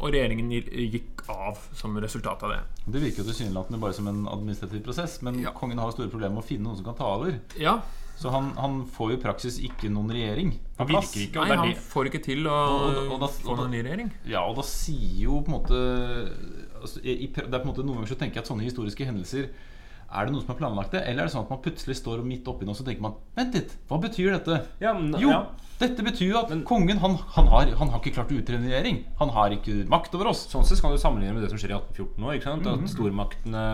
[0.00, 2.60] Og regjeringen gikk av som resultat av det.
[2.90, 5.50] Det virker jo tilsynelatende bare som en administrativ prosess, men Ja.
[5.52, 7.40] kongen har store problemer med å finne noen som kan ta over.
[7.58, 7.80] Ja,
[8.16, 10.52] Så han, han får jo i praksis ikke noen regjering.
[10.52, 11.16] på Han plass.
[11.16, 14.10] ikke, Nei, han får ikke til å Og- og- og da- få noen ny regjering.
[14.24, 17.84] Ja, og da sier jo på en måte altså, i, Det er på en måte
[17.84, 20.94] Noen ganger så tenker jeg at sånne historiske hendelser Er det noe som er planlagt
[20.94, 23.02] det, eller er det sånn at man plutselig står midt oppi noe, og så tenker
[23.02, 24.58] man Vent litt, hva betyr dette?
[24.84, 25.40] Ja, men, Jo, ja.
[25.80, 28.68] dette betyr jo at kongen han, han, har, han har ikke klart å utrede en
[28.68, 29.00] regjering.
[29.18, 30.44] Han har ikke makt over oss.
[30.52, 32.30] Sånn sett kan du sammenligne med det som skjer i 1814 nå.
[32.30, 32.60] Mm?
[32.60, 32.84] Mhm.
[32.84, 33.64] At stormaktene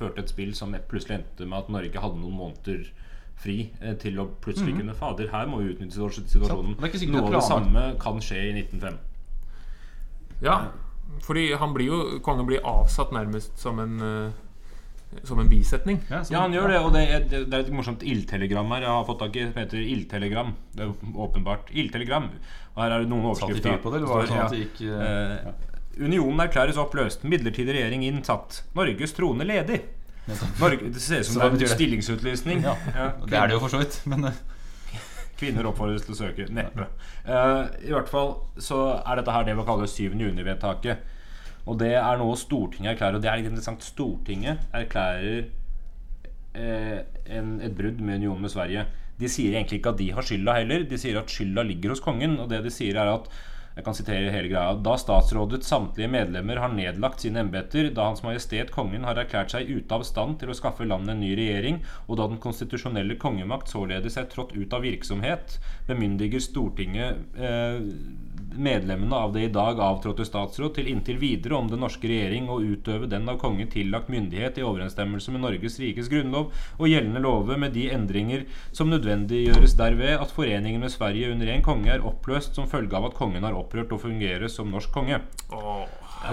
[0.00, 2.88] førte et spill som plutselig endte med at Norge hadde noen måneder
[3.38, 6.74] fri eh, til å plutselig kunne Fader, her må vi utnytte situasjonen.
[7.12, 8.98] Noe av det samme kan skje i 1905.
[10.42, 10.56] Ja,
[11.24, 16.02] fordi han blir jo Kongen blir avsatt nærmest som en eh, Som en bisetning.
[16.10, 18.84] Ja, som, Ja, han gjør det, og det er, det er et morsomt ildtelegram her
[18.84, 20.52] jeg har fått tak i, som heter Ildtelegram.
[20.76, 21.72] Det er åpenbart.
[21.72, 22.28] Ildtelegram.
[22.74, 23.78] Og her er det noen overskrifter.
[23.80, 24.44] det, eller var det sånn ja.
[24.44, 27.24] at det gikk uh, uh, Unionen erklæres oppløst.
[27.24, 28.60] Midlertidig regjering inntatt.
[28.76, 29.80] Norges trone ledig.
[30.60, 32.62] Norge, det ser ut som det er en stillingsutlysning.
[32.68, 32.76] Ja.
[33.24, 34.40] Det er det jo for så vidt, men eh,
[35.38, 36.48] Kvinner oppfordres til å søke.
[36.54, 36.88] Neppe.
[37.26, 40.16] Uh, I hvert fall så er dette her det vi kaller 7.
[40.18, 41.14] juni-vedtaket.
[41.68, 43.84] Og det er noe Stortinget erklærer, og det er litt interessant.
[43.84, 45.44] Stortinget erklærer
[46.56, 48.88] uh, en, et brudd med unionen med Sverige.
[49.18, 50.84] De sier egentlig ikke at de har skylda heller.
[50.88, 52.38] De sier at skylda ligger hos kongen.
[52.42, 53.30] Og det de sier er at
[53.78, 54.74] Jeg kan sitere hele greia.
[54.82, 59.70] Da statsrådets samtlige medlemmer har nedlagt sine embeter, da Hans Majestet Kongen har erklært seg
[59.70, 63.70] ute av stand til å skaffe landet en ny regjering, og da den konstitusjonelle kongemakt
[63.70, 67.78] således er trådt ut av virksomhet, bemyndiger Stortinget eh,
[68.58, 72.60] medlemmene av det i dag avtrådte statsråd til inntil videre om den norske regjering å
[72.62, 77.60] utøve den av kongen tillagt myndighet i overensstemmelse med Norges rikes grunnlov og gjeldende lover
[77.60, 82.58] med de endringer som nødvendiggjøres derved at foreningen med Sverige under én konge er oppløst
[82.58, 85.20] som følge av at kongen har opphørt og fungere som norsk konge.
[85.52, 85.86] Åh.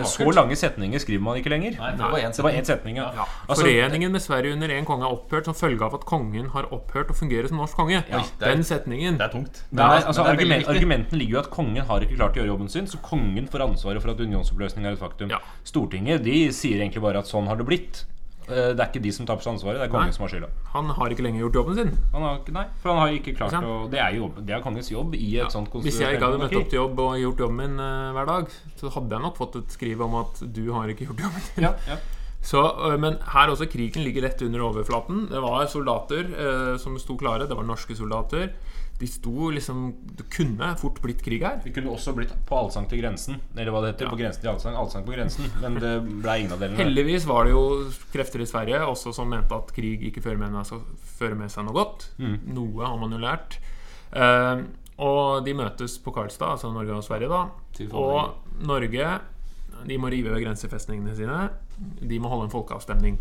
[0.10, 1.76] Så lange setninger skriver man ikke lenger.
[1.78, 2.46] Nei, det var én setning.
[2.48, 3.12] var én setning, ja.
[3.14, 3.26] Ja.
[3.48, 6.64] Altså, Foreningen med Sverige under én konge er opphørt som følge av at kongen har
[6.74, 8.00] opphørt å fungere som norsk konge.
[8.10, 9.18] Ja, det er- Den setningen.
[9.20, 9.62] Det er tungt.
[9.72, 12.42] Nei, altså, men det er argument, argumenten ligger jo at kongen har ikke klart å
[12.42, 15.30] gjøre jobben sin, så kongen får ansvaret for at unionsoppløsning er et faktum.
[15.30, 15.38] Ja.
[15.64, 18.06] Stortinget de sier egentlig bare at sånn har det blitt.
[18.48, 20.16] Eh, Det er ikke de som tar på seg ansvaret, det er kongen Nei.
[20.16, 20.50] som har skylda.
[20.74, 21.94] Han har ikke lenger gjort jobben sin.
[22.14, 24.92] Han har, nei, for han har ikke klart å Det er jobb, det er kongens
[24.92, 27.58] jobb i et sånt Hvis jeg ikke hadde møtt opp til jobb og gjort jobben
[27.64, 30.92] min uh, hver dag, så hadde jeg nok fått et skriv om at du har
[30.94, 31.68] ikke gjort jobben din.
[31.70, 31.98] Ja, ja.
[32.46, 35.24] Så, øh, men her også, krigen ligger rett under overflaten.
[35.32, 37.48] Det var soldater eh, som sto klare.
[37.50, 38.52] Det var norske soldater.
[39.00, 41.58] De sto liksom Det kunne fort blitt krig her.
[41.64, 43.42] Det kunne også blitt på allsang til grensen.
[43.58, 44.08] Eller hva det heter.
[44.08, 44.14] Ja.
[44.14, 44.78] På grensen til allsang.
[44.80, 45.50] Allsang på grensen.
[45.62, 45.92] Men det
[46.24, 46.80] ble ingen av delene.
[46.80, 47.64] Heldigvis var det jo
[48.14, 50.86] krefter i Sverige også som mente at krig ikke fører med, seg-
[51.20, 52.08] fører med seg noe godt.
[52.20, 53.58] Noe har man jo lært.
[54.16, 54.64] Uh,
[55.04, 57.42] og de møtes på Karlstad, altså Norge og Sverige, da.
[57.92, 59.10] Og Norge
[59.86, 61.50] de må rive ved grensefestningene sine.
[62.00, 63.20] De må holde en folkeavstemning.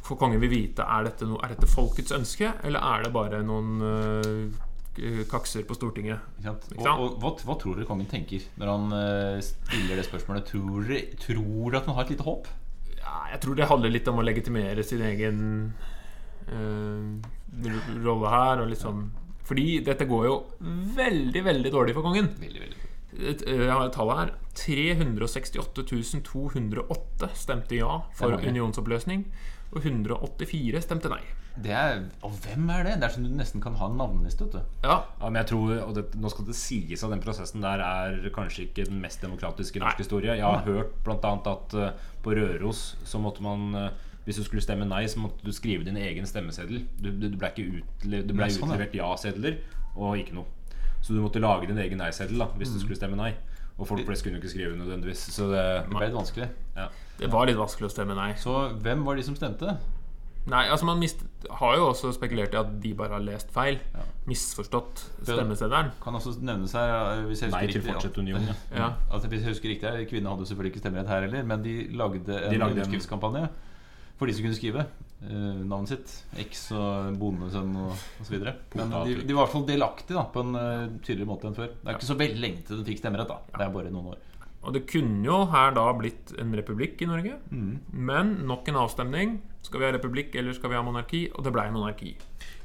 [0.00, 3.42] For kongen vil vite er dette, no, er dette folkets ønske, eller er det bare
[3.44, 4.48] noen øh,
[5.30, 6.24] kakser på Stortinget.
[6.44, 10.50] Og, og hva, hva tror dere kongen tenker når han eh, stiller det spørsmålet?
[10.50, 12.50] Tror dere at han har et lite håp?
[12.98, 15.40] Ja, jeg tror det handler litt om å legitimere sin egen
[16.50, 17.14] øh,
[18.04, 18.64] rolle her.
[18.64, 19.06] Og liksom
[19.48, 20.36] Fordi dette går jo
[20.98, 22.32] veldig, veldig dårlig for kongen.
[22.40, 22.84] Veldig, veldig.
[23.18, 24.34] Jeg har et tall her.
[24.58, 25.84] 368
[26.26, 29.24] 208 stemte ja for unionsoppløsning.
[29.72, 31.20] Og 184 stemte nei.
[31.58, 32.92] Det er, og hvem er det?
[33.00, 34.46] Det er som du nesten kan ha en navneliste.
[34.46, 34.60] vet du.
[34.86, 37.82] Ja, Ja, men jeg tror, og det, Nå skal det sies at den prosessen der
[37.82, 40.04] er kanskje ikke den mest demokratiske i norsk Nei.
[40.04, 40.36] historie.
[40.38, 41.32] Jeg har hørt bl.a.
[41.34, 41.90] at uh,
[42.22, 43.88] på Røros så måtte man uh,
[44.24, 46.84] Hvis du skulle stemme nei, så måtte du skrive din egen stemmeseddel.
[47.00, 49.58] Du, du, du ble ikke utle, du ble sånn, utlevert ja-sedler
[49.96, 50.46] og ikke noe.
[51.02, 52.74] Så du måtte lage din egen nei-seddel hvis Mm.
[52.74, 53.32] du skulle stemme nei.
[53.78, 55.20] Og folk flest kunne jo ikke skrive nødvendigvis.
[55.32, 56.48] Så det, Det ble litt vanskelig.
[56.76, 56.88] ja.
[57.20, 58.32] det var litt vanskelig å stemme nei.
[58.34, 59.76] Så hvem var de som stemte?
[60.48, 61.20] Nei, altså Man mist,
[61.60, 63.78] har jo også spekulert i at de bare har lest feil.
[64.26, 65.90] Misforstått stemmeseddelen.
[66.02, 68.46] Kan også nevnes her hvis jeg husker Nei til riktig, fortsett union.
[68.48, 68.54] Ja.
[68.80, 68.88] Ja.
[69.12, 71.74] Altså, hvis jeg husker riktig her, Kvinnene hadde selvfølgelig ikke stemmerett her heller, men de
[71.92, 73.48] lagde en De lagde en- underskriftskampanje
[74.18, 74.86] for de som kunne skrive
[75.24, 76.14] eh, navnet sitt.
[76.44, 77.92] Eks og bondesønn og
[78.22, 78.38] osv.
[78.78, 81.58] Men de, de var i hvert fall delaktige da, på en uh, tydeligere måte enn
[81.58, 81.74] før.
[81.74, 83.30] Det er ikke så veldig lenge til de fikk stemmerett.
[83.30, 84.24] da Det er bare noen år.
[84.66, 87.36] Og det kunne jo her da blitt en republikk i Norge.
[87.50, 87.74] Mm.
[87.94, 89.38] Men nok en avstemning.
[89.64, 91.22] Skal vi ha republikk eller skal vi ha monarki?
[91.34, 92.16] Og det blei monarki.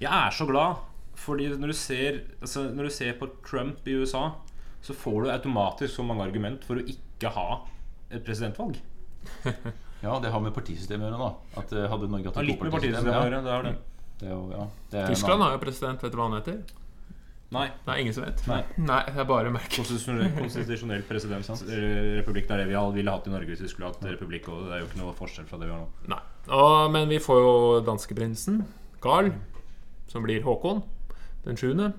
[0.02, 0.82] Jeg er så glad,
[1.20, 4.32] fordi når du ser, altså, når du ser på Trump i USA,
[4.84, 7.48] så får du automatisk så mange argument for å ikke ha
[8.12, 8.82] et presidentvalg.
[10.04, 11.20] Ja, det har med partisystemet å gjøre.
[11.24, 13.26] da At eh, Hadde Norge hatt ja, litt med partisystemet å ja.
[13.30, 13.42] gjøre.
[13.46, 13.74] Det har det.
[14.20, 16.04] Det er jo, ja, det er Tyskland har jo president.
[16.04, 16.60] Vet du hva han heter?
[17.54, 17.68] Nei.
[17.86, 18.44] Det er ingen som vet.
[18.50, 18.60] Nei.
[18.82, 19.78] Nei, det er bare merket.
[19.78, 22.48] Konstitusjonell, presidentrepublikk.
[22.50, 24.50] Det er det vi ville hatt i Norge hvis vi skulle hatt republikk.
[24.50, 25.90] Og det er jo ikke noe forskjell fra det vi har nå.
[26.14, 26.22] Nei.
[26.50, 27.54] Og, men vi får jo
[27.86, 28.64] danskeprinsen,
[29.04, 29.30] Carl,
[30.12, 30.82] som blir Håkon
[31.46, 31.94] den sjuende.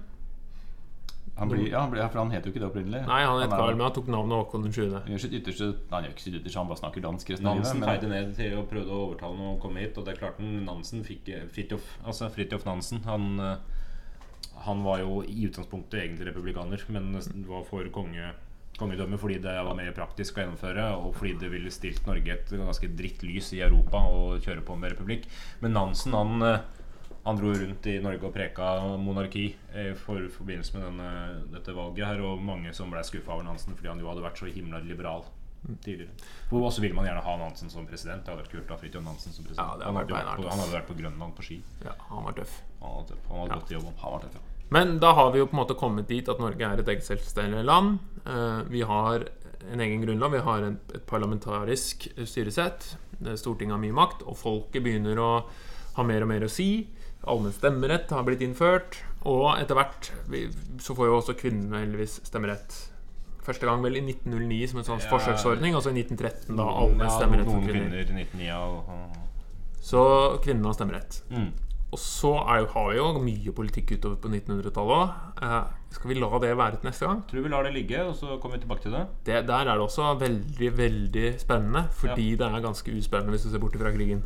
[1.37, 3.01] Han blir, ja, han blir, ja, for han het jo ikke det opprinnelig.
[3.09, 5.01] Nei, han het er- Carl, men han tok navnet Håkon den sjuende.
[5.03, 7.47] Han gjør sitt ytterste Nei, han gjør ikke sitt ytterste, han bare snakker dansk resten
[7.51, 7.89] av Nansen livet.
[7.91, 10.65] feide ned til å prøvde å overtale ham å komme hit, og det klarte han.
[10.69, 13.03] Nansen fikk Fridtjof altså Fridtjof Nansen.
[13.05, 13.57] Han, eh,
[14.65, 17.13] han var jo i utgangspunktet egentlig republikaner, men
[17.49, 18.31] var for konge,
[18.79, 22.49] kongedømme fordi det var mer praktisk å gjennomføre, og fordi det ville stilt Norge et
[22.51, 25.27] ganske drittlys i Europa å kjøre på med republikk.
[25.61, 26.59] Men Nansen, han eh,
[27.25, 31.11] han dro rundt i Norge og preka monarki i for forbindelse med denne,
[31.55, 34.39] dette valget her, og mange som ble skuffa over Nansen fordi han jo hadde vært
[34.43, 35.25] så himla liberal
[35.85, 36.13] tidligere.
[36.51, 38.21] Hvor også vil man gjerne ha Nansen som president.
[38.27, 39.65] Det hadde vært kult å ha Fridtjof Nansen som president.
[39.71, 41.57] Ja, det han, hadde på, han hadde vært på Grønland på ski.
[41.87, 42.59] Ja, han var tøff.
[42.83, 43.23] Han hadde, tøff.
[43.31, 43.61] han hadde Ja.
[43.63, 43.95] gått i jobben.
[44.03, 44.51] Han var tøff, ja.
[44.77, 47.05] Men da har vi jo på en måte kommet dit at Norge er et eget
[47.09, 47.99] selvstendig land.
[48.27, 49.25] Eh, Vi har
[49.73, 52.97] en egen grunnlov, vi har et parlamentarisk styresett.
[53.25, 55.31] Eh, Stortinget har mye makt, og folket begynner å
[55.97, 56.87] ha mer og mer å si.
[57.27, 58.99] Allmenn stemmerett har blitt innført.
[59.25, 60.11] Og etter hvert
[60.85, 62.75] så får jo også kvinnene heldigvis stemmerett.
[63.45, 65.11] Første gang vel i 1909 som en sånn Ja.
[65.13, 67.91] forsøksordning, og så i 1913 da allmenn Ja, stemmerett for kvinner.
[67.91, 69.17] kvinner i 1909 og, og
[69.85, 71.23] Så kvinnene har stemmerett.
[71.31, 71.53] mm.
[71.95, 75.11] Og så jo, har vi jo mye politikk utover på 1900-tallet.
[75.43, 75.65] Eh,
[75.95, 77.23] skal vi la det være til neste gang?
[77.31, 79.07] Tror vi lar det ligge, og så kommer vi tilbake til det.
[79.23, 81.85] Det, der er det også veldig, veldig spennende.
[81.95, 84.25] Fordi det er ganske uspennende hvis du ser bort fra krigen.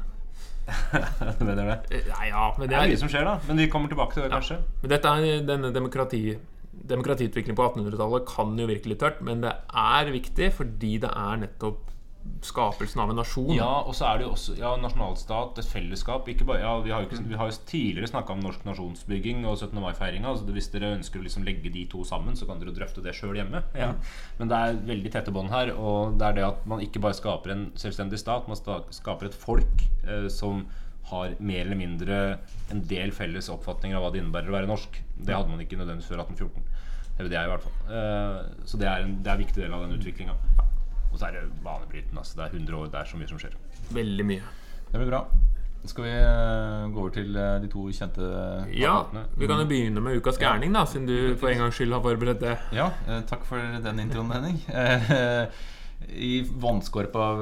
[1.38, 1.78] Du mener det?
[1.98, 3.34] Eh, Nei, ja, men Det det er er, mye som skjer, da.
[3.48, 4.60] Men vi kommer tilbake til det, kanskje.
[4.82, 6.22] Men dette er denne demokrati
[6.88, 11.40] Demokratiutvikling på 1800-tallet kan jo virke litt tørt, men det er viktig fordi det er
[11.42, 11.87] nettopp
[12.44, 13.50] skapelsen av en nasjon.
[13.56, 16.28] Ja, og så er det jo også ja, nasjonalstat, et fellesskap.
[16.48, 19.78] Bare, ja, vi, har ikke, vi har jo tidligere snakka om norsk nasjonsbygging og 17.
[19.82, 20.30] mai-feiringa.
[20.30, 23.16] Altså, hvis dere ønsker å liksom legge de to sammen, så kan dere drøfte det
[23.18, 23.62] sjøl hjemme.
[23.78, 23.92] Ja.
[24.40, 27.18] Men det er veldig tette bånd her, og det er det at man ikke bare
[27.18, 28.60] skaper en selvstendig stat, man
[28.94, 30.66] skaper et folk eh, som
[31.08, 32.16] har mer eller mindre
[32.72, 35.00] en del felles oppfatninger av hva det innebærer å være norsk.
[35.16, 36.84] Det hadde man ikke nødvendigvis før 1814.
[37.18, 37.78] Eller det er i hvert fall.
[37.90, 40.36] Eh, så det er en, det er en viktig del av den utviklinga.
[41.12, 42.18] Og så er det banebrytende.
[42.22, 42.36] Altså.
[42.36, 43.54] Det er 100 år, det er så mye som skjer.
[43.96, 44.42] Veldig mye.
[44.92, 45.22] Det blir bra.
[45.88, 48.26] Skal vi eh, gå over til eh, de to kjente
[48.74, 49.22] Ja, plakatene?
[49.38, 52.02] vi kan jo begynne med ukas gærning, da, siden du for en gangs skyld har
[52.02, 52.56] forberedt det.
[52.74, 54.58] Ja, eh, takk for den introen, Henning.
[56.28, 56.32] I
[56.62, 57.40] vannskorpa av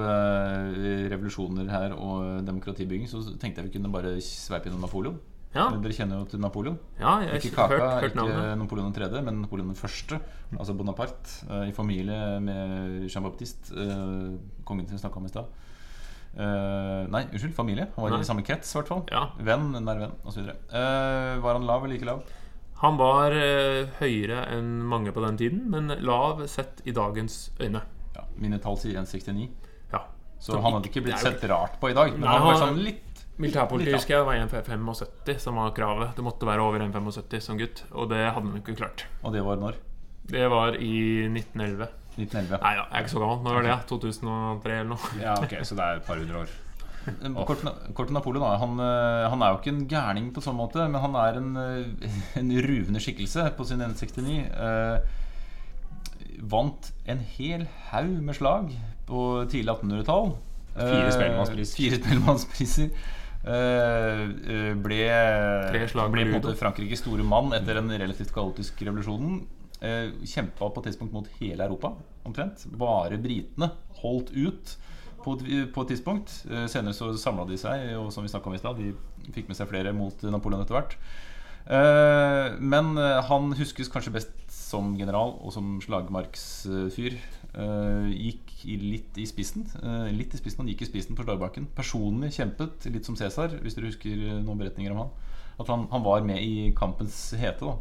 [1.13, 5.19] revolusjoner her og demokratibygging så tenkte jeg vi kunne bare sveipe innom Napoleon.
[5.57, 6.79] Ja, Dere kjenner jo til Napoleon.
[7.01, 8.57] ja Ikke Kaka, hørt, hørt ikke.
[8.61, 10.19] Napoleon 3., men Napoleon 1.,
[10.59, 11.39] altså Bonaparte.
[11.51, 14.37] eh, I familie med Jean-Baptiste, eh,
[14.69, 15.47] kongen som vi snakka om i stad.
[16.37, 17.87] Uh, nei, unnskyld, familie.
[17.95, 18.21] Han var Nei.
[18.21, 19.05] i samme krets, i hvert fall.
[19.09, 19.23] Ja.
[19.41, 20.43] Venn, nær venn, osv.
[20.69, 22.27] Uh, var han lav eller ikke lav?
[22.83, 27.81] Han var uh, høyere enn mange på den tiden, men lav sett i dagens øyne.
[28.19, 29.47] Ja, mine tall sier 1,69.
[29.95, 30.03] Ja.
[30.37, 32.13] Så Som han hadde ikke blitt sett rart på i dag.
[32.19, 33.06] Men Nei, han var sånn litt
[33.37, 36.15] Militærpoliti Litt, husker jeg var 1,75 som var kravet.
[36.17, 39.05] Det måtte være over 1,75 som gutt, og det hadde han ikke klart.
[39.23, 39.77] Og det var når?
[40.31, 40.95] Det var i
[41.29, 41.89] 1911.
[42.17, 42.63] 1911.
[42.63, 43.43] Nei ja, jeg er ikke så gammel.
[43.45, 43.75] Når var det?
[43.91, 45.11] 2003 eller noe?
[45.21, 46.55] Ja, ok, Så det er et par hundre år.
[47.47, 47.61] Kort,
[47.95, 48.57] kort til Napoleon da.
[48.59, 51.53] han, eh, han er jo ikke en gærning på sånn måte, men han er en,
[51.61, 54.41] eh, en ruvende skikkelse på sin 169.
[54.51, 58.73] Eh, vant en hel haug med slag
[59.07, 59.21] på
[59.53, 60.33] tidlig 1800-tall.
[60.77, 61.77] Fire Eh, spellemannspriser.
[61.79, 62.91] Fire spellemannspriser.
[63.47, 65.05] Eh, eh, ble
[66.11, 69.45] ble Frankrikes store mann etter den relativt kaotiske revolusjonen.
[69.79, 71.93] Eh, Kjempa på et tidspunkt mot hele Europa,
[72.27, 72.67] omtrent.
[72.75, 73.71] Bare britene
[74.01, 74.75] holdt ut
[75.23, 76.33] på et, på et tidspunkt.
[76.71, 79.59] Senere så samla de seg, og som vi snakket om i stad, de fikk med
[79.59, 80.99] seg flere mot Napoleon etter hvert.
[82.63, 82.93] Men
[83.27, 87.19] han huskes kanskje best som general og som slagmarksfyr.
[87.57, 89.65] Eh, Gikk i litt i spissen.
[89.81, 91.69] Uh, Litt i spissen, Han gikk i spissen på slagbakken.
[91.77, 95.13] Personlig kjempet, litt som Cæsar, hvis dere husker eh, noen beretninger om han.
[95.57, 97.77] At han, han var med i kampens hete.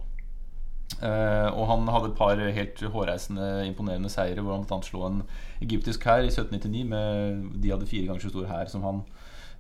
[1.02, 4.80] Eh, og han hadde et par helt hårreisende, imponerende seire, hvor han bl.a.
[4.86, 5.24] slo en
[5.66, 6.86] egyptisk hær i 1799.
[6.92, 9.04] Med, de hadde fire ganger så stor hær som han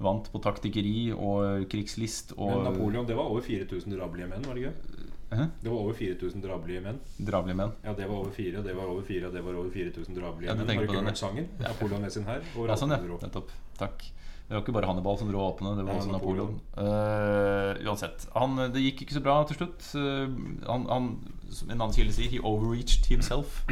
[0.03, 2.36] vant på taktikkeri og krigslist.
[2.38, 5.11] Og Men Napoleon, det var over 4000 rabelige menn, var det ikke?
[5.36, 5.45] Hæ?
[5.63, 6.99] Det var over 4000 drabelige menn.
[7.29, 7.71] Drablige menn.
[7.83, 10.19] Ja, det var over fire, og det var over fire, og det var over 4000
[10.19, 10.69] drabelige Ja, menn.
[10.69, 11.49] Har du på ikke hørt sangen?
[11.59, 12.45] Napoleon med sin hær.
[12.67, 13.01] Ja, sånn, ja.
[13.23, 13.51] Nettopp.
[13.79, 14.07] Takk.
[14.45, 16.59] Det var ikke bare Hannibal som dro åpne, det var Ja, Napoleon.
[16.77, 17.79] Napoleon.
[17.81, 18.27] Uh, uansett.
[18.36, 19.88] Han, det gikk ikke så bra til slutt.
[19.97, 20.29] Uh,
[20.69, 21.11] han, han,
[21.49, 23.63] som en annen kilde sier, he overreached himself.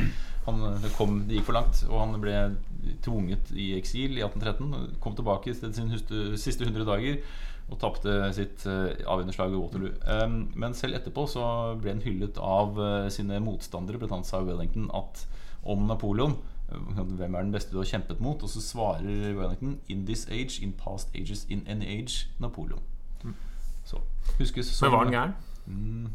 [0.47, 2.37] Han, det, kom, det gikk for langt, og han ble
[3.05, 4.97] tvunget i eksil i 1813.
[5.03, 7.21] Kom tilbake i stedet sine siste 100 dager
[7.73, 9.93] og tapte sitt uh, avgjørende slag ved Waterloo.
[10.05, 11.43] Um, men selv etterpå så
[11.81, 15.25] ble han hyllet av eh, sine motstandere, annet sa Wellington at
[15.69, 16.35] om Napoleon
[16.69, 18.43] eh, hvem er den beste du har kjempet mot?
[18.43, 22.83] Og så svarer Wellington In this age, in past ages, in any age Napoleon.
[23.83, 23.99] Så
[24.39, 25.33] huskes som Men var han gæren?
[25.65, 26.11] Mm.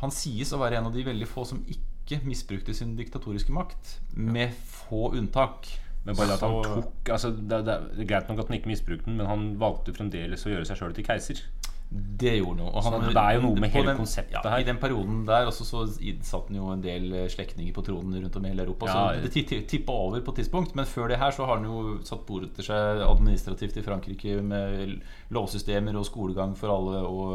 [0.00, 3.98] Han sies å være en av de veldig få som ikke misbrukte sin diktatoriske makt.
[4.16, 5.68] Med få unntak.
[6.06, 9.04] Men bare at han tok altså, det, det er greit nok at han ikke misbrukte
[9.10, 11.42] den, men han valgte fremdeles å gjøre seg sjøl til keiser.
[11.90, 12.70] Det gjorde noe.
[12.70, 14.62] Og Så det er jo noe med hele den, konseptet ja, her.
[14.62, 18.14] I den perioden der også så satt han jo en del eh, slektninger på tronen
[18.22, 18.86] rundt om i hele Europa.
[18.86, 20.76] Ja, så det ti- tippa over på et tidspunkt.
[20.78, 24.38] Men før det her så har han jo satt bordet til seg administrativt i Frankrike
[24.38, 25.00] med
[25.34, 27.34] lovsystemer og skolegang for alle og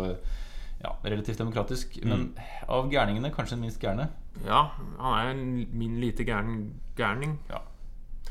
[0.79, 1.99] ja, relativt demokratisk.
[1.99, 2.09] Mm.
[2.13, 2.25] Men
[2.71, 4.07] av gærningene kanskje den minst gærne.
[4.47, 4.69] Ja,
[5.03, 5.45] han er en
[5.75, 7.59] min lite gæren gærning Ja,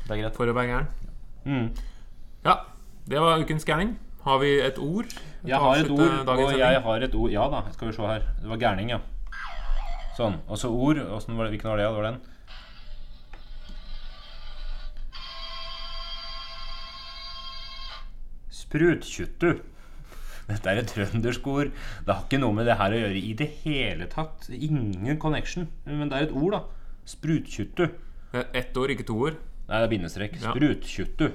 [0.05, 0.35] det er greit.
[0.37, 0.87] for å være gæren.
[1.45, 1.69] Mm.
[2.45, 2.59] Ja,
[3.09, 3.95] det var ukens gærning.
[4.25, 5.09] Har vi et ord?
[5.45, 8.23] Jeg har et ord, og jeg har et ord Ja da, skal vi se her.
[8.41, 8.99] Det var gærning, ja.
[10.17, 10.39] Sånn.
[10.47, 11.01] Og så ord.
[11.01, 11.85] Var det, hvilken var det?
[11.85, 12.19] Det var den.
[18.49, 19.49] Sprutkjuttu.
[20.45, 21.73] Dette er et trøndersk ord.
[22.05, 24.49] Det har ikke noe med det her å gjøre i det hele tatt.
[24.53, 25.67] Ingen connection.
[25.85, 26.61] Men det er et ord, da.
[27.09, 27.87] Sprutkjuttu.
[28.53, 29.41] Ett ord, ikke to ord.
[29.67, 30.35] Nei, det er bindestrek.
[30.41, 30.51] Ja.
[30.53, 31.31] Sprutkjuttu.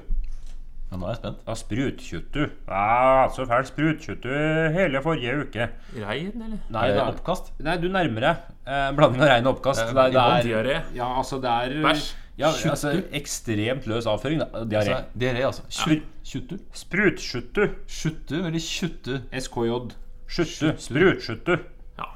[0.91, 1.43] Ja, nå er jeg spent.
[1.47, 2.45] Ja, Sprutkjuttu.
[2.67, 4.31] Ja, så fælt sprutkjuttu
[4.75, 5.69] hele forrige uke.
[5.97, 6.57] Rein, eller?
[6.71, 7.53] Nei, det er- oppkast?
[7.63, 8.37] Nei, du nærmer deg.
[8.67, 9.81] Eh, blanding av regn og oppkast.
[9.85, 12.13] Eh, Det er, det er, ja, altså, det er Bæsj.
[12.41, 14.41] Ja, altså, ekstremt løs avføring.
[14.71, 14.95] Diaré.
[14.95, 15.63] Altså, Diaré, altså.
[15.69, 16.59] Spru- Tjuttu?
[16.73, 17.67] Sprutkjuttu.
[17.67, 17.75] du.
[17.87, 19.21] Sjuttu eller tjuttu?
[19.33, 19.93] SKJ.
[20.31, 20.73] Skjøttu.
[20.79, 21.59] Sprutkjuttu.
[21.99, 22.07] Ja.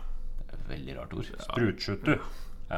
[0.69, 1.25] Veldig rart ord.
[1.39, 2.19] Sprutkjøtt,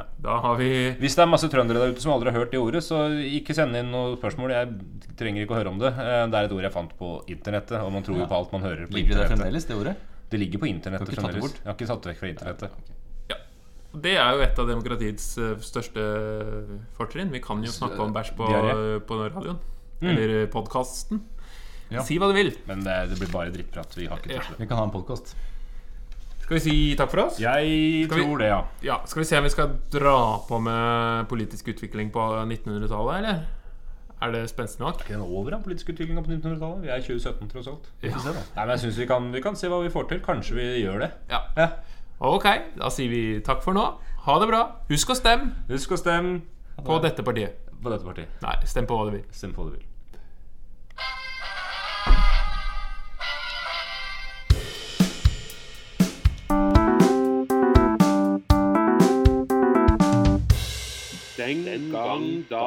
[0.02, 0.22] du.
[0.26, 0.68] Da har vi
[1.00, 3.06] Hvis det er masse trøndere der ute som aldri har hørt det ordet, så
[3.40, 4.50] ikke send inn noe spørsmål.
[4.50, 5.92] Jeg trenger ikke å høre om det.
[5.94, 8.52] Eh, Det er et ord jeg fant på internettet, og man tror jo på alt
[8.52, 9.38] man hører på Ligger det internettet.
[9.38, 9.96] fremdeles, det ordet?
[10.30, 11.52] Det ligger på internettet det fremdeles.
[11.54, 12.70] Jeg har ikke tatt det vekk fra internettet.
[13.96, 16.02] Det er jo et av demokratiets eh, største
[16.98, 17.30] fortrinn.
[17.32, 18.48] Vi kan jo snakke om bæsj på,
[19.08, 19.58] på radioen.
[20.02, 21.22] Eller podkasten.
[21.88, 22.02] Ja.
[22.04, 22.50] Si hva du vil.
[22.66, 23.94] Men det, det blir bare drittprat.
[23.96, 24.40] Vi har ikke Ja.
[24.42, 24.60] tid til det.
[24.64, 25.32] Vi kan ha en podkast.
[26.46, 27.40] Skal vi si takk for oss?
[27.42, 28.60] Jeg Skal vi- tror det, ja.
[28.86, 33.40] Ja, Skal vi se om vi skal dra på med politisk utvikling på 1900-tallet, eller?
[34.22, 34.94] Er det spenstig nok?
[35.00, 36.82] Er ikke den over, da, politisk utvikling på 1900-tallet?
[36.82, 37.90] Vi er i 2017, tross alt.
[38.00, 38.32] Vi får se.
[38.32, 40.20] Nei, men jeg synes vi kan, vi kan se hva vi får til.
[40.20, 41.10] Kanskje vi gjør det.
[41.28, 41.40] Ja.
[41.56, 41.68] Ja.
[42.20, 42.46] Ok,
[42.78, 43.84] da sier vi takk for nå.
[44.24, 44.62] Ha det bra.
[44.88, 46.40] Husk å stemme Husk å stemme
[46.86, 47.58] på dette partiet.
[47.82, 48.28] på dette partiet.
[48.42, 49.24] Nei, stem på hva du vil.
[49.32, 49.84] Stem på hva du vil.
[61.46, 62.64] Den gang da.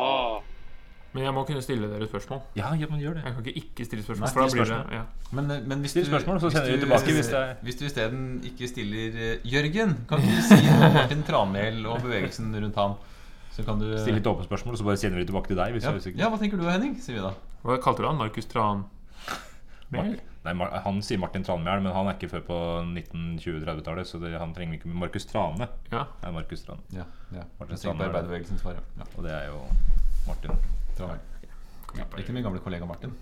[1.11, 2.41] Men jeg må kunne stille dere et spørsmål.
[2.55, 3.23] Ja, ja, men gjør det.
[3.25, 4.27] Jeg kan ikke ikke stille spørsmål.
[4.27, 4.89] Nei, for da blir spørsmål.
[4.91, 5.03] det ja.
[5.39, 7.85] Men, eh, men hvis du, spørsmål, så sender vi du- tilbake hvis det Hvis du
[7.85, 12.75] isteden ikke stiller eh, Jørgen, kan du si noe om Martin Tranmæl og bevegelsen rundt
[12.75, 12.93] ham?
[13.51, 15.73] Så kan du Stille litt åpne spørsmål, så bare sender vi tilbake til deg.
[15.73, 15.97] Hvis ja.
[16.23, 16.93] ja, hva tenker du Henning?
[17.01, 17.33] Sier vi da.
[17.65, 18.17] Hva kalte du han?
[18.21, 18.85] Markus Tran?
[20.53, 24.53] Nei, Han sier Martin Tranmæl, men han er ikke før på 1920-30-tallet, så det, han
[24.55, 25.67] trenger ikke Markus Trane.
[25.91, 26.05] Ja.
[26.23, 26.81] er Markus Trane.
[26.95, 27.43] Ja, ja.
[27.59, 28.79] Martin Trane er arbeiderbevegelsens far.
[28.97, 29.07] Ja.
[29.17, 29.61] Og det er jo
[30.27, 30.57] Martin
[30.97, 31.19] Trane.
[31.97, 33.13] Ja, ikke min gamle kollega Martin.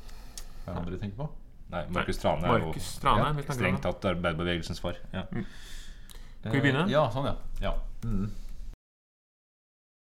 [0.66, 1.30] Hva er det andre du tenker på?
[1.72, 3.32] Nei, Markus Trane er jo Trane.
[3.38, 5.00] ja, strengt tatt arbeiderbevegelsens far.
[5.14, 5.26] Ja.
[5.28, 6.86] Skal vi begynne?
[6.88, 7.36] Eh, Ja, sånn, ja.
[7.62, 7.74] ja.
[8.06, 8.30] Mm.